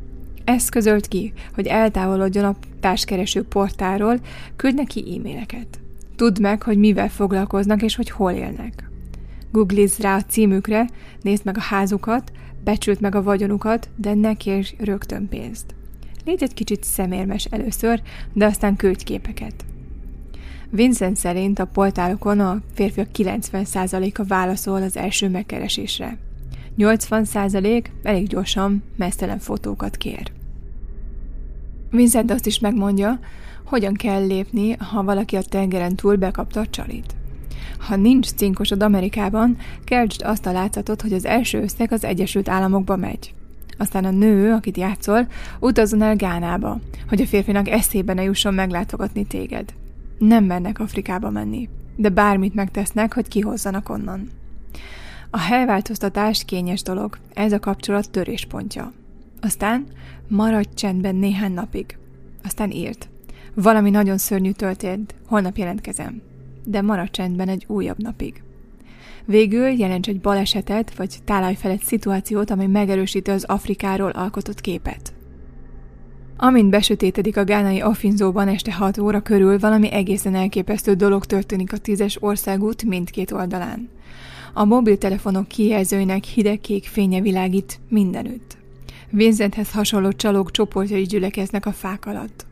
[0.44, 4.20] Ezt közölt ki, hogy eltávolodjon a társkereső portáról,
[4.56, 5.80] küld neki e-maileket.
[6.16, 8.90] Tudd meg, hogy mivel foglalkoznak és hogy hol élnek.
[9.52, 10.88] Googlizz rá a címükre,
[11.22, 12.32] nézd meg a házukat,
[12.64, 15.74] becsült meg a vagyonukat, de ne kérj rögtön pénzt.
[16.24, 18.02] Légy egy kicsit szemérmes először,
[18.32, 19.64] de aztán küldj képeket.
[20.70, 26.18] Vincent szerint a poltárokon a férfiak 90%-a válaszol az első megkeresésre.
[26.78, 30.32] 80% elég gyorsan mesztelen fotókat kér.
[31.90, 33.18] Vincent azt is megmondja,
[33.66, 37.14] hogyan kell lépni, ha valaki a tengeren túl bekapta a csalit.
[37.78, 42.96] Ha nincs cinkosod Amerikában, keltsd azt a látszatot, hogy az első összeg az Egyesült Államokba
[42.96, 43.34] megy.
[43.78, 45.26] Aztán a nő, akit játszol,
[45.60, 49.74] utazzon el Gánába, hogy a férfinak eszébe ne jusson meglátogatni téged.
[50.18, 54.28] Nem mernek Afrikába menni, de bármit megtesznek, hogy kihozzanak onnan.
[55.30, 58.92] A helyváltoztatás kényes dolog, ez a kapcsolat töréspontja.
[59.40, 59.86] Aztán
[60.28, 61.98] maradj csendben néhány napig.
[62.44, 63.08] Aztán írt.
[63.62, 66.22] Valami nagyon szörnyű történt, holnap jelentkezem.
[66.64, 68.42] De maradj csendben egy újabb napig.
[69.24, 75.14] Végül jelents egy balesetet vagy tálájfelett szituációt, ami megerősíti az Afrikáról alkotott képet.
[76.36, 81.78] Amint besötétedik a gánai Afinzóban este 6 óra körül, valami egészen elképesztő dolog történik a
[81.78, 83.88] tízes országút mindkét oldalán.
[84.52, 88.56] A mobiltelefonok kijelzőinek hidegkék fénye világít mindenütt.
[89.10, 92.46] Vincenthez hasonló csalók csoportjai gyülekeznek a fák alatt.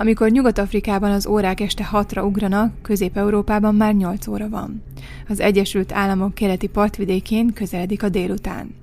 [0.00, 4.82] Amikor Nyugat-Afrikában az órák este hatra ugranak, Közép-Európában már 8 óra van.
[5.28, 8.74] Az Egyesült Államok keleti partvidékén közeledik a délután.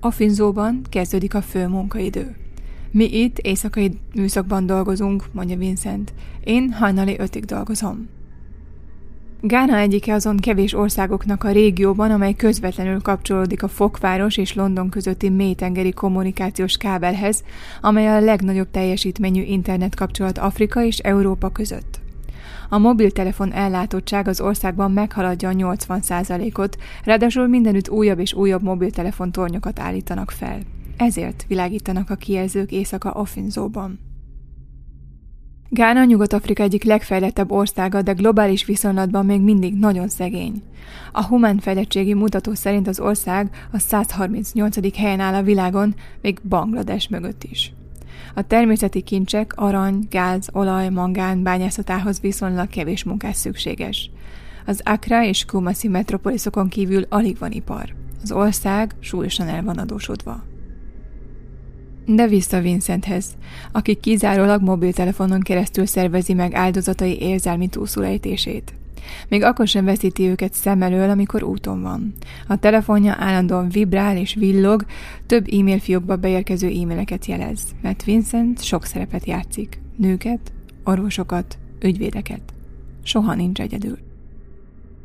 [0.00, 2.36] Afinzóban kezdődik a fő munkaidő.
[2.90, 6.12] Mi itt éjszakai műszakban dolgozunk, mondja Vincent.
[6.44, 8.08] Én hajnali ötig dolgozom.
[9.44, 15.28] Gána egyike azon kevés országoknak a régióban, amely közvetlenül kapcsolódik a Fokváros és London közötti
[15.28, 17.44] mélytengeri kommunikációs kábelhez,
[17.80, 22.00] amely a legnagyobb teljesítményű internetkapcsolat Afrika és Európa között.
[22.68, 29.80] A mobiltelefon ellátottság az országban meghaladja a 80%-ot, ráadásul mindenütt újabb és újabb mobiltelefon tornyokat
[29.80, 30.58] állítanak fel.
[30.96, 34.11] Ezért világítanak a kijelzők éjszaka Ofinzóban.
[35.74, 40.62] Gána Nyugat-Afrika egyik legfejlettebb országa, de globális viszonylatban még mindig nagyon szegény.
[41.12, 44.96] A humán fejlettségi mutató szerint az ország a 138.
[44.96, 47.72] helyen áll a világon, még Banglades mögött is.
[48.34, 54.10] A természeti kincsek, arany, gáz, olaj, mangán bányászatához viszonylag kevés munkás szükséges.
[54.66, 57.94] Az Accra és Kumasi metropoliszokon kívül alig van ipar.
[58.22, 60.51] Az ország súlyosan el van adósodva.
[62.06, 63.26] De vissza Vincenthez,
[63.72, 68.74] aki kizárólag mobiltelefonon keresztül szervezi meg áldozatai érzelmi túlszulejtését.
[69.28, 72.14] Még akkor sem veszíti őket szem elől, amikor úton van.
[72.48, 74.84] A telefonja állandóan vibrál és villog,
[75.26, 79.80] több e-mail fiókba beérkező e-maileket jelez, mert Vincent sok szerepet játszik.
[79.96, 80.52] Nőket,
[80.84, 82.42] orvosokat, ügyvédeket.
[83.02, 83.98] Soha nincs egyedül.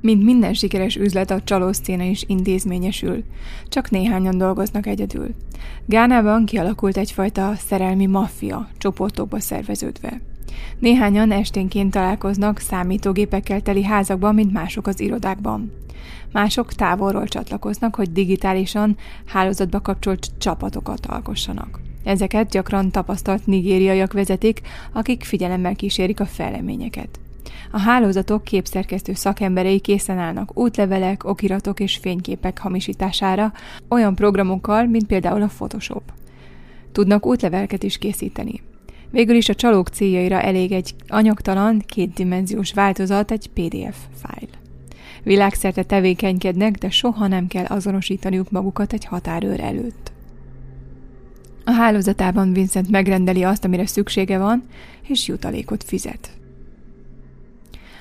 [0.02, 3.24] Mint minden sikeres üzlet, a csalószcéna is intézményesül.
[3.70, 5.36] Csak néhányan dolgoznak egyedül.
[5.86, 10.22] Gánában kialakult egyfajta szerelmi maffia, csoportokba szerveződve.
[10.80, 15.72] Néhányan esténként találkoznak számítógépekkel teli házakban, mint mások az irodákban.
[16.32, 21.80] Mások távolról csatlakoznak, hogy digitálisan hálózatba kapcsolt csapatokat alkossanak.
[22.04, 24.62] Ezeket gyakran tapasztalt nigériaiak vezetik,
[24.94, 27.20] akik figyelemmel kísérik a fejleményeket.
[27.72, 33.54] A hálózatok képszerkesztő szakemberei készen állnak útlevelek, okiratok és fényképek hamisítására,
[33.90, 36.04] olyan programokkal, mint például a Photoshop.
[36.92, 38.62] Tudnak útleveleket is készíteni.
[39.12, 44.50] Végül is a csalók céljaira elég egy anyagtalan, kétdimenziós változat, egy PDF fájl.
[45.24, 50.12] Világszerte tevékenykednek, de soha nem kell azonosítaniuk magukat egy határőr előtt.
[51.64, 54.64] A hálózatában Vincent megrendeli azt, amire szüksége van,
[55.08, 56.37] és jutalékot fizet.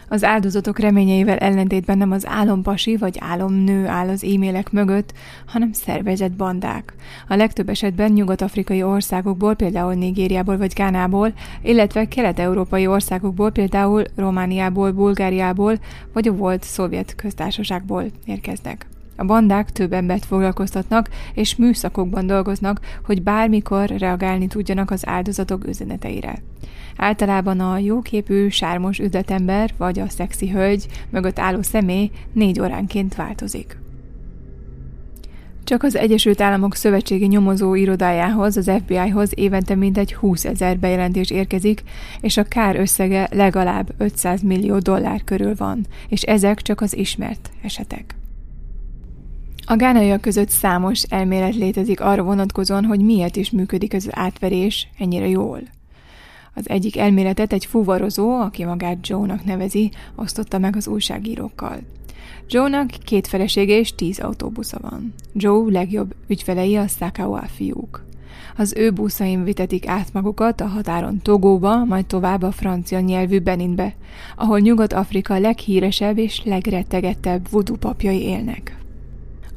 [0.09, 5.13] Az áldozatok reményeivel ellentétben nem az álompasi vagy álomnő áll az e-mailek mögött,
[5.47, 6.95] hanem szervezett bandák.
[7.29, 11.33] A legtöbb esetben nyugat-afrikai országokból, például Nigériából vagy Gánából,
[11.63, 15.79] illetve kelet-európai országokból, például Romániából, Bulgáriából
[16.13, 18.87] vagy a volt szovjet köztársaságból érkeznek.
[19.17, 26.43] A bandák több embert foglalkoztatnak, és műszakokban dolgoznak, hogy bármikor reagálni tudjanak az áldozatok üzeneteire.
[26.97, 33.77] Általában a jóképű, sármos üzletember vagy a szexi hölgy mögött álló személy négy óránként változik.
[35.67, 41.83] Csak az Egyesült Államok Szövetségi Nyomozó Irodájához, az FBI-hoz évente mintegy 20 ezer bejelentés érkezik,
[42.21, 47.51] és a kár összege legalább 500 millió dollár körül van, és ezek csak az ismert
[47.62, 48.14] esetek.
[49.69, 54.89] A gánaiak között számos elmélet létezik arra vonatkozóan, hogy miért is működik ez az átverés
[54.99, 55.61] ennyire jól.
[56.55, 61.79] Az egyik elméletet egy fuvarozó, aki magát Joe-nak nevezi, osztotta meg az újságírókkal.
[62.49, 65.14] Joe-nak két felesége és tíz autóbusza van.
[65.33, 68.05] Joe legjobb ügyfelei a Sakawa fiúk.
[68.57, 73.95] Az ő buszaim vitetik át magukat a határon Togóba, majd tovább a francia nyelvű Beninbe,
[74.37, 78.86] ahol Nyugat-Afrika leghíresebb és legrettegettebb voodoo papjai élnek.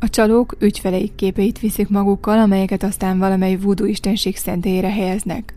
[0.01, 5.53] A csalók ügyfeleik képeit viszik magukkal, amelyeket aztán valamely voodoo istenség szentélyére helyeznek.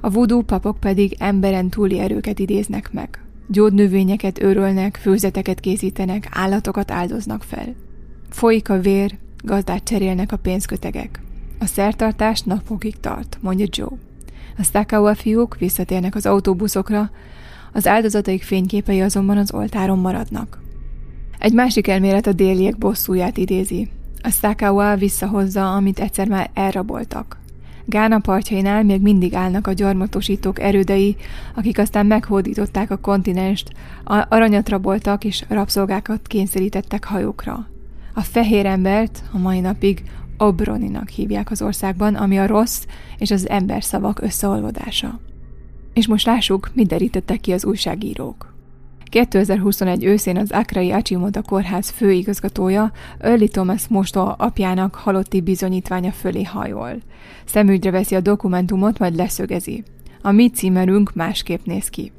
[0.00, 3.20] A voodoo papok pedig emberen túli erőket idéznek meg.
[3.48, 7.74] Gyógynövényeket őrölnek, főzeteket készítenek, állatokat áldoznak fel.
[8.30, 11.20] Folyik a vér, gazdát cserélnek a pénzkötegek.
[11.58, 13.98] A szertartás napokig tart, mondja Joe.
[14.58, 17.10] A Stakawa fiúk visszatérnek az autóbuszokra,
[17.72, 20.64] az áldozataik fényképei azonban az oltáron maradnak.
[21.38, 23.88] Egy másik elmélet a déliek bosszúját idézi.
[24.22, 27.38] A Sakawa visszahozza, amit egyszer már elraboltak.
[27.84, 31.16] Gána partjainál még mindig állnak a gyarmatosítók erődei,
[31.54, 33.70] akik aztán meghódították a kontinenst,
[34.04, 37.68] aranyat raboltak és rabszolgákat kényszerítettek hajókra.
[38.14, 40.02] A fehér embert a mai napig
[40.38, 42.84] Obroninak hívják az országban, ami a rossz
[43.18, 45.20] és az ember szavak összeolvadása.
[45.92, 48.55] És most lássuk, mit derítettek ki az újságírók.
[49.08, 56.96] 2021 őszén az Akrai Achimota kórház főigazgatója Early Thomas Mosto apjának halotti bizonyítványa fölé hajol.
[57.44, 59.84] Szemügyre veszi a dokumentumot, majd leszögezi.
[60.22, 62.12] A mi címerünk másképp néz ki.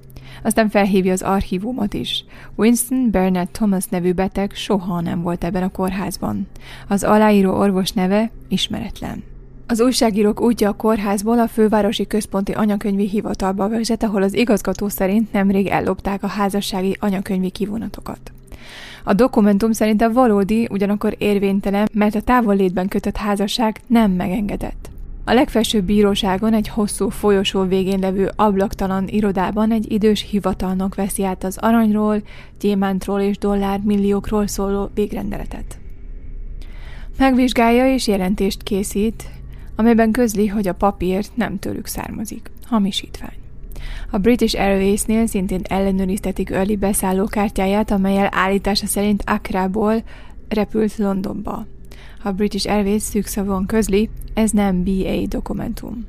[0.43, 2.25] Aztán felhívja az archívumot is.
[2.55, 6.47] Winston Bernard Thomas nevű beteg soha nem volt ebben a kórházban.
[6.88, 9.23] Az aláíró orvos neve ismeretlen.
[9.70, 15.32] Az újságírók útja a kórházból a fővárosi központi anyakönyvi hivatalba vezet, ahol az igazgató szerint
[15.32, 18.20] nemrég ellopták a házassági anyakönyvi kivonatokat.
[19.03, 24.89] A dokumentum szerint a valódi, ugyanakkor érvénytelen, mert a távollétben kötött házasság nem megengedett.
[25.26, 31.43] A legfelsőbb bíróságon egy hosszú folyosó végén levő ablaktalan irodában egy idős hivatalnok veszi át
[31.43, 32.22] az aranyról,
[32.59, 35.78] gyémántról és dollár milliókról szóló végrendeletet.
[37.18, 39.24] Megvizsgálja és jelentést készít,
[39.78, 42.51] amelyben közli, hogy a papír nem tőlük származik.
[42.63, 43.36] Hamisítvány.
[44.11, 50.03] A British Airways-nél szintén ellenőriztetik Early beszállókártyáját, amelyel állítása szerint Accra-ból
[50.49, 51.65] repült Londonba.
[52.23, 56.05] A British Airways szűkszavon közli, ez nem BA dokumentum.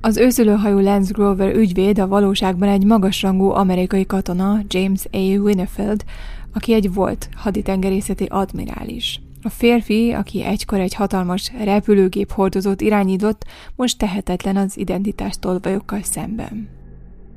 [0.00, 5.16] Az őszülőhajó Lance Grover ügyvéd a valóságban egy magasrangú amerikai katona, James A.
[5.16, 6.04] Winnefield,
[6.52, 9.20] aki egy volt haditengerészeti admirális.
[9.42, 13.44] A férfi, aki egykor egy hatalmas repülőgép hordozót irányított,
[13.76, 16.68] most tehetetlen az identitás tolvajokkal szemben.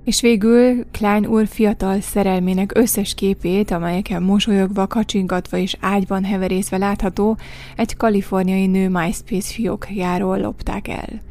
[0.04, 7.38] És végül Klein úr fiatal szerelmének összes képét, amelyeken mosolyogva, kacsingatva és ágyban heverészve látható,
[7.76, 11.22] egy kaliforniai nő MySpace fiókjáról lopták el.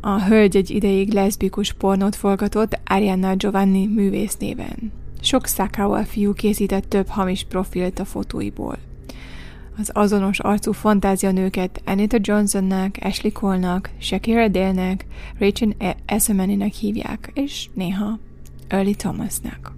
[0.00, 4.92] A hölgy egy ideig leszbikus pornót forgatott Arianna Giovanni művész néven.
[5.20, 8.78] Sok Sakawa fiú készített több hamis profilt a fotóiból
[9.78, 15.06] az azonos arcú fantázianőket Anita Johnsonnak, Ashley Cole-nak, Shakira Dale-nek,
[15.38, 15.74] Rachel
[16.06, 18.18] Essemaninek hívják, és néha
[18.68, 19.74] Early Thomasnak.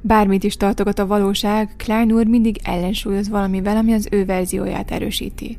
[0.00, 5.58] Bármit is tartogat a valóság, Klein úr mindig ellensúlyoz valamivel, ami az ő verzióját erősíti.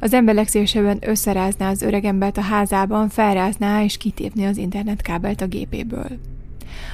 [0.00, 6.08] Az ember legszívesebben összerázná az öregembert a házában, felrázná és kitépni az internetkábelt a gépéből.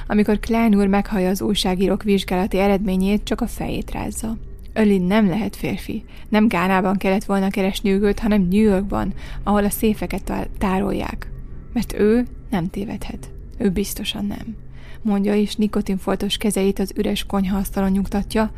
[0.07, 4.37] Amikor Klein úr meghallja az újságírók vizsgálati eredményét, csak a fejét rázza.
[4.77, 6.03] Ölin nem lehet férfi.
[6.29, 9.13] Nem Gánában kellett volna keresni őt, hanem New Yorkban,
[9.43, 11.31] ahol a széfeket tárolják.
[11.73, 13.29] Mert ő nem tévedhet.
[13.57, 14.55] Ő biztosan nem.
[15.01, 18.51] Mondja, és nikotinfoltos kezeit az üres konyhaasztalon nyugtatja,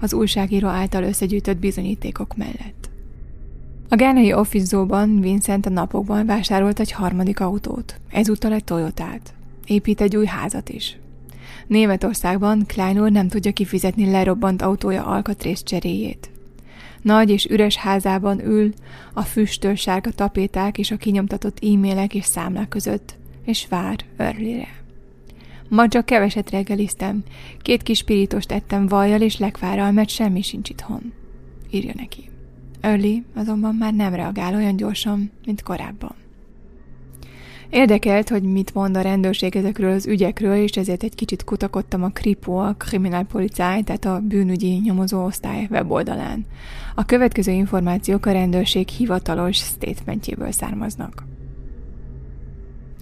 [0.00, 2.90] az újságíró által összegyűjtött bizonyítékok mellett.
[3.88, 9.34] A gánai Office Vincent a napokban vásárolt egy harmadik autót, ezúttal egy Toyotát.
[9.66, 10.96] Épít egy új házat is.
[11.72, 16.30] Németországban Klein úr nem tudja kifizetni lerobbant autója alkatrész cseréjét.
[17.02, 18.72] Nagy és üres házában ül,
[19.12, 23.14] a füstöl sárga tapéták és a kinyomtatott e-mailek és számlák között,
[23.44, 24.68] és vár Örlire.
[25.68, 27.24] Ma csak keveset reggeliztem,
[27.62, 31.12] két kis pirítost ettem vajjal és lekvárral, mert semmi sincs itthon.
[31.70, 32.28] Írja neki.
[32.80, 36.21] Early azonban már nem reagál olyan gyorsan, mint korábban.
[37.72, 42.08] Érdekelt, hogy mit mond a rendőrség ezekről az ügyekről, és ezért egy kicsit kutakodtam a
[42.08, 46.46] KRIPO, a Kriminálpolizei, tehát a bűnügyi nyomozó osztály weboldalán.
[46.94, 51.24] A következő információk a rendőrség hivatalos statementjéből származnak.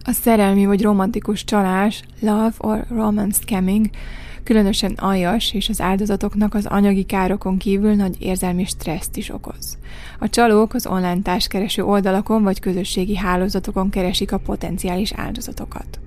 [0.05, 3.87] A szerelmi vagy romantikus csalás, love or romance scamming,
[4.51, 9.79] különösen aljas és az áldozatoknak az anyagi károkon kívül nagy érzelmi stresszt is okoz.
[10.19, 16.01] A csalók az online társkereső oldalakon vagy közösségi hálózatokon keresik a potenciális áldozatokat.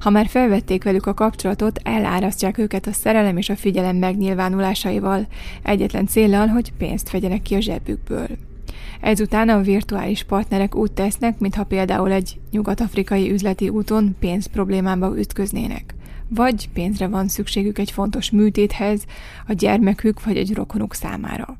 [0.00, 5.26] Ha már felvették velük a kapcsolatot, elárasztják őket a szerelem és a figyelem megnyilvánulásaival,
[5.62, 8.28] egyetlen céllal, hogy pénzt vegyenek ki a zsebükből.
[9.00, 15.94] Ezután a virtuális partnerek úgy tesznek, mintha például egy nyugat-afrikai üzleti úton pénz problémába ütköznének.
[16.34, 19.04] Vagy pénzre van szükségük egy fontos műtéthez,
[19.46, 21.58] a gyermekük vagy egy rokonuk számára.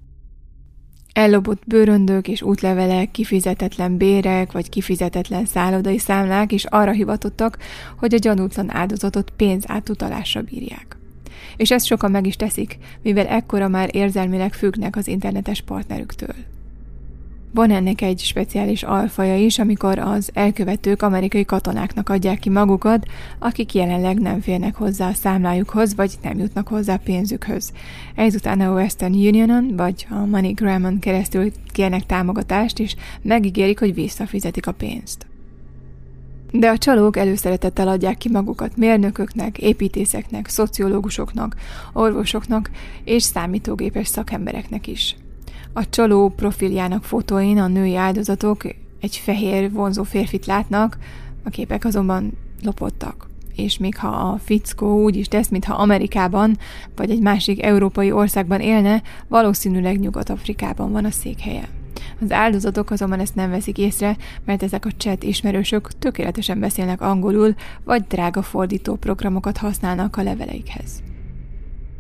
[1.12, 7.58] Ellopott bőröndök és útlevelek, kifizetetlen bérek vagy kifizetetlen szállodai számlák is arra hivatottak,
[7.96, 10.96] hogy a gyanútlan áldozatot pénz átutalásra bírják.
[11.56, 16.34] És ezt sokan meg is teszik, mivel ekkora már érzelmileg függnek az internetes partnerüktől.
[17.54, 23.06] Van ennek egy speciális alfaja is, amikor az elkövetők amerikai katonáknak adják ki magukat,
[23.38, 27.72] akik jelenleg nem férnek hozzá a számlájukhoz, vagy nem jutnak hozzá pénzükhöz.
[28.14, 34.72] Ezután a Western Unionon, vagy a MoneyGramon keresztül kérnek támogatást, és megígérik, hogy visszafizetik a
[34.72, 35.26] pénzt.
[36.50, 41.56] De a csalók előszeretettel adják ki magukat mérnököknek, építészeknek, szociológusoknak,
[41.92, 42.70] orvosoknak
[43.04, 45.16] és számítógépes szakembereknek is.
[45.74, 48.62] A csaló profiljának fotóin a női áldozatok
[49.00, 50.98] egy fehér, vonzó férfit látnak,
[51.44, 53.28] a képek azonban lopottak.
[53.56, 56.58] És még ha a fickó úgy is tesz, mintha Amerikában
[56.96, 61.68] vagy egy másik európai országban élne, valószínűleg Nyugat-Afrikában van a székhelye.
[62.20, 67.54] Az áldozatok azonban ezt nem veszik észre, mert ezek a chat ismerősök tökéletesen beszélnek angolul,
[67.84, 71.02] vagy drága fordító programokat használnak a leveleikhez.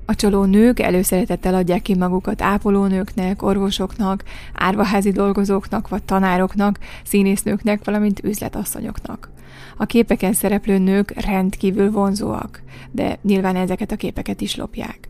[0.04, 4.24] A csaló nők előszeretettel adják ki magukat ápolónőknek, orvosoknak,
[4.54, 9.30] árvaházi dolgozóknak vagy tanároknak, színésznőknek, valamint üzletasszonyoknak.
[9.76, 15.08] A képeken szereplő nők rendkívül vonzóak, de nyilván ezeket a képeket is lopják.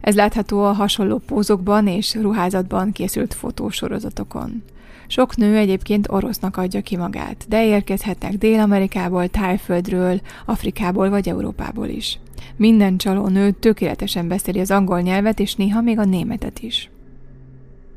[0.00, 4.62] Ez látható a hasonló pózokban és ruházatban készült fotósorozatokon.
[5.06, 12.18] Sok nő egyébként orosznak adja ki magát, de érkezhetnek Dél-Amerikából, Tájföldről, Afrikából vagy Európából is.
[12.56, 16.90] Minden csaló nő tökéletesen beszéli az angol nyelvet, és néha még a németet is.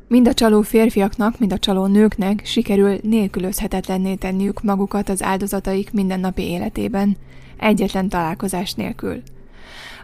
[0.07, 6.41] Mind a csaló férfiaknak, mind a csaló nőknek sikerül nélkülözhetetlenné tenniük magukat az áldozataik mindennapi
[6.41, 7.17] életében,
[7.57, 9.21] egyetlen találkozás nélkül.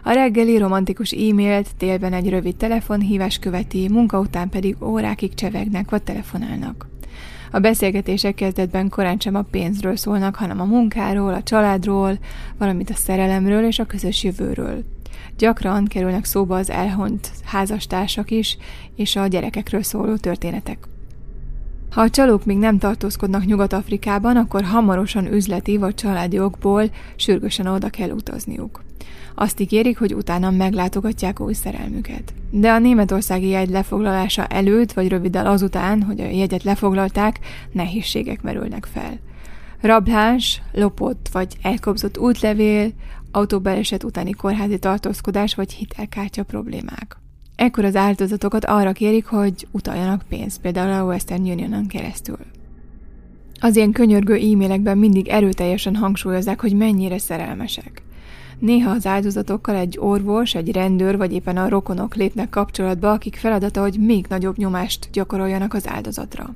[0.02, 6.02] A reggeli romantikus e-mailt télben egy rövid telefonhívás követi, munka után pedig órákig csevegnek vagy
[6.02, 6.91] telefonálnak.
[7.54, 12.18] A beszélgetések kezdetben korán sem a pénzről szólnak, hanem a munkáról, a családról,
[12.58, 14.84] valamint a szerelemről és a közös jövőről.
[15.38, 18.56] Gyakran kerülnek szóba az elhont házastársak is,
[18.96, 20.78] és a gyerekekről szóló történetek.
[21.92, 27.88] Ha a csalók még nem tartózkodnak Nyugat-Afrikában, akkor hamarosan üzleti vagy családi okból sürgősen oda
[27.88, 28.82] kell utazniuk.
[29.34, 32.34] Azt ígérik, hogy utána meglátogatják új szerelmüket.
[32.50, 37.38] De a németországi jegy lefoglalása előtt, vagy röviddel azután, hogy a jegyet lefoglalták,
[37.72, 39.18] nehézségek merülnek fel.
[39.80, 42.90] Rablás, lopott vagy elkobzott útlevél,
[43.30, 47.21] autóbaleset utáni kórházi tartózkodás vagy hitelkártya problémák.
[47.56, 52.38] Ekkor az áldozatokat arra kérik, hogy utaljanak pénzt, például a Western Unionon keresztül.
[53.60, 58.02] Az ilyen könyörgő e-mailekben mindig erőteljesen hangsúlyozzák, hogy mennyire szerelmesek.
[58.58, 63.80] Néha az áldozatokkal egy orvos, egy rendőr vagy éppen a rokonok lépnek kapcsolatba, akik feladata,
[63.80, 66.54] hogy még nagyobb nyomást gyakoroljanak az áldozatra.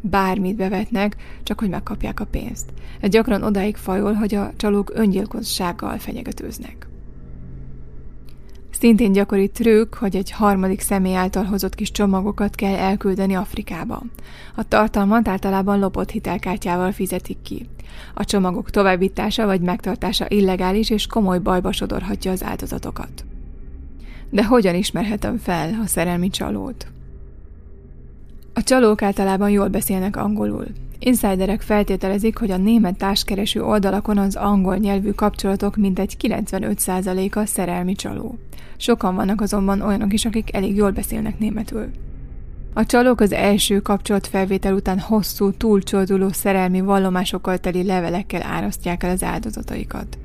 [0.00, 2.72] Bármit bevetnek, csak hogy megkapják a pénzt.
[3.00, 6.86] Ez gyakran odáig fajol, hogy a csalók öngyilkossággal fenyegetőznek.
[8.82, 14.02] Szintén gyakori trükk, hogy egy harmadik személy által hozott kis csomagokat kell elküldeni Afrikába.
[14.54, 17.68] A tartalmat általában lopott hitelkártyával fizetik ki.
[18.14, 23.24] A csomagok továbbítása vagy megtartása illegális és komoly bajba sodorhatja az áldozatokat.
[24.30, 26.86] De hogyan ismerhetem fel a szerelmi csalót?
[28.52, 30.66] A csalók általában jól beszélnek angolul.
[31.04, 38.38] Insiderek feltételezik, hogy a német társkereső oldalakon az angol nyelvű kapcsolatok mintegy 95%-a szerelmi csaló.
[38.76, 41.90] Sokan vannak azonban olyanok is, akik elég jól beszélnek németül.
[42.74, 49.22] A csalók az első kapcsolatfelvétel után hosszú, túlcsorduló szerelmi vallomásokkal teli levelekkel árasztják el az
[49.22, 50.18] áldozataikat.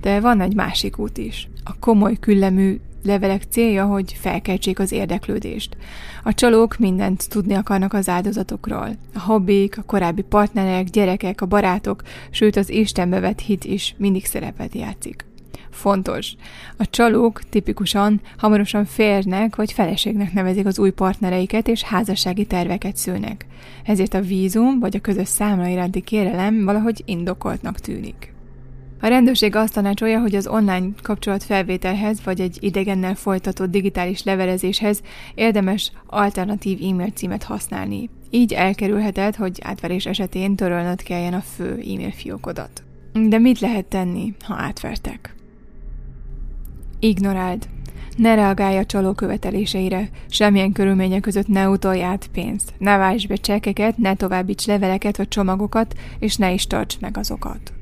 [0.00, 1.48] De van egy másik út is.
[1.64, 5.76] A komoly küllemű levelek célja, hogy felkeltsék az érdeklődést.
[6.24, 8.96] A csalók mindent tudni akarnak az áldozatokról.
[9.14, 14.26] A hobbik, a korábbi partnerek, gyerekek, a barátok, sőt az Istenbe vett hit is mindig
[14.26, 15.24] szerepet játszik.
[15.70, 16.34] Fontos.
[16.76, 23.46] A csalók tipikusan hamarosan férnek vagy feleségnek nevezik az új partnereiket, és házassági terveket szülnek.
[23.84, 28.32] Ezért a vízum vagy a közös számla iránti kérelem valahogy indokoltnak tűnik.
[29.02, 35.02] A rendőrség azt tanácsolja, hogy az online kapcsolat felvételhez vagy egy idegennel folytatott digitális levelezéshez
[35.34, 38.10] érdemes alternatív e-mail címet használni.
[38.30, 42.82] Így elkerülheted, hogy átverés esetén törölnöd kelljen a fő e-mail fiókodat.
[43.12, 45.34] De mit lehet tenni, ha átvertek?
[46.98, 47.68] Ignoráld.
[48.16, 52.72] Ne reagálj a csaló követeléseire, semmilyen körülmények között ne utolj át pénzt.
[52.78, 57.72] Ne váltsd be csekeket, ne továbbíts leveleket vagy csomagokat, és ne is tarts meg azokat.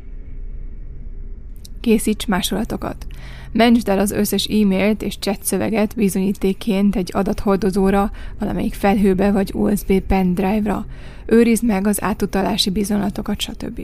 [1.80, 3.06] Készíts másolatokat.
[3.52, 10.00] Mentsd el az összes e-mailt és chat szöveget bizonyítékként egy adathordozóra, valamelyik felhőbe vagy USB
[10.00, 10.86] pendrive-ra.
[11.26, 13.80] Őrizd meg az átutalási bizonylatokat, stb.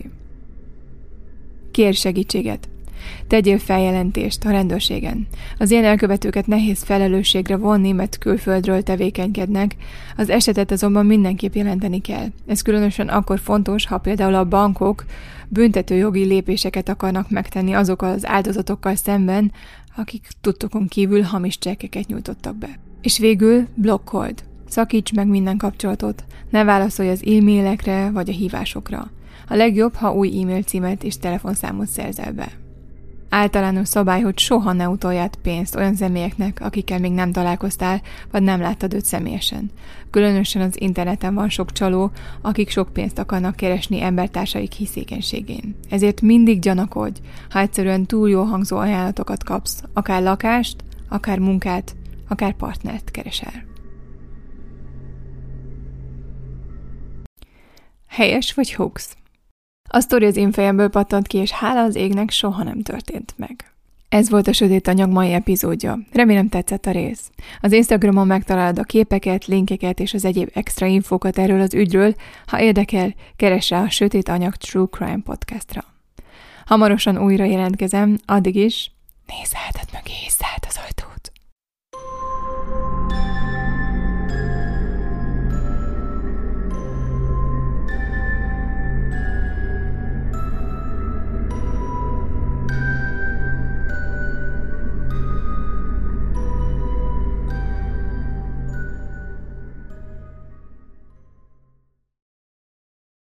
[1.71, 2.69] Kérj segítséget.
[3.27, 5.27] Tegyél feljelentést a rendőrségen.
[5.59, 9.77] Az ilyen elkövetőket nehéz felelősségre vonni, mert külföldről tevékenykednek,
[10.17, 12.27] az esetet azonban mindenképp jelenteni kell.
[12.47, 15.05] Ez különösen akkor fontos, ha például a bankok
[15.49, 19.53] büntetőjogi lépéseket akarnak megtenni azokkal az áldozatokkal szemben,
[19.97, 22.79] akik tudtokon kívül hamis csekkeket nyújtottak be.
[23.03, 24.45] És végül blokkold.
[24.69, 29.11] Szakíts meg minden kapcsolatot, ne válaszolj az e-mailekre vagy a hívásokra.
[29.49, 32.64] A legjobb, ha új e-mail címet és telefonszámot szerzel be.
[33.37, 38.61] Általános szabály, hogy soha ne utolját pénzt olyan személyeknek, akikkel még nem találkoztál, vagy nem
[38.61, 39.71] láttad őt személyesen.
[40.11, 42.11] Különösen az interneten van sok csaló,
[42.43, 45.77] akik sok pénzt akarnak keresni embertársaik hiszékenységén.
[45.91, 47.21] Ezért mindig gyanakodj,
[47.51, 51.97] ha egyszerűen túl jó hangzó ajánlatokat kapsz, akár lakást, akár munkát,
[52.29, 53.65] akár partnert keresel.
[58.09, 59.17] Helyes vagy hoax?
[59.95, 63.73] A sztori az én fejemből pattant ki, és hála az égnek soha nem történt meg.
[64.09, 65.99] Ez volt a Sötét Anyag mai epizódja.
[66.13, 67.31] Remélem tetszett a rész.
[67.61, 72.15] Az Instagramon megtalálod a képeket, linkeket és az egyéb extra infókat erről az ügyről.
[72.47, 75.85] Ha érdekel, keres rá a Sötét Anyag True Crime podcastra.
[76.67, 78.91] Hamarosan újra jelentkezem, addig is
[79.27, 80.35] nézz hátad mögé és
[80.69, 81.14] az ajtót.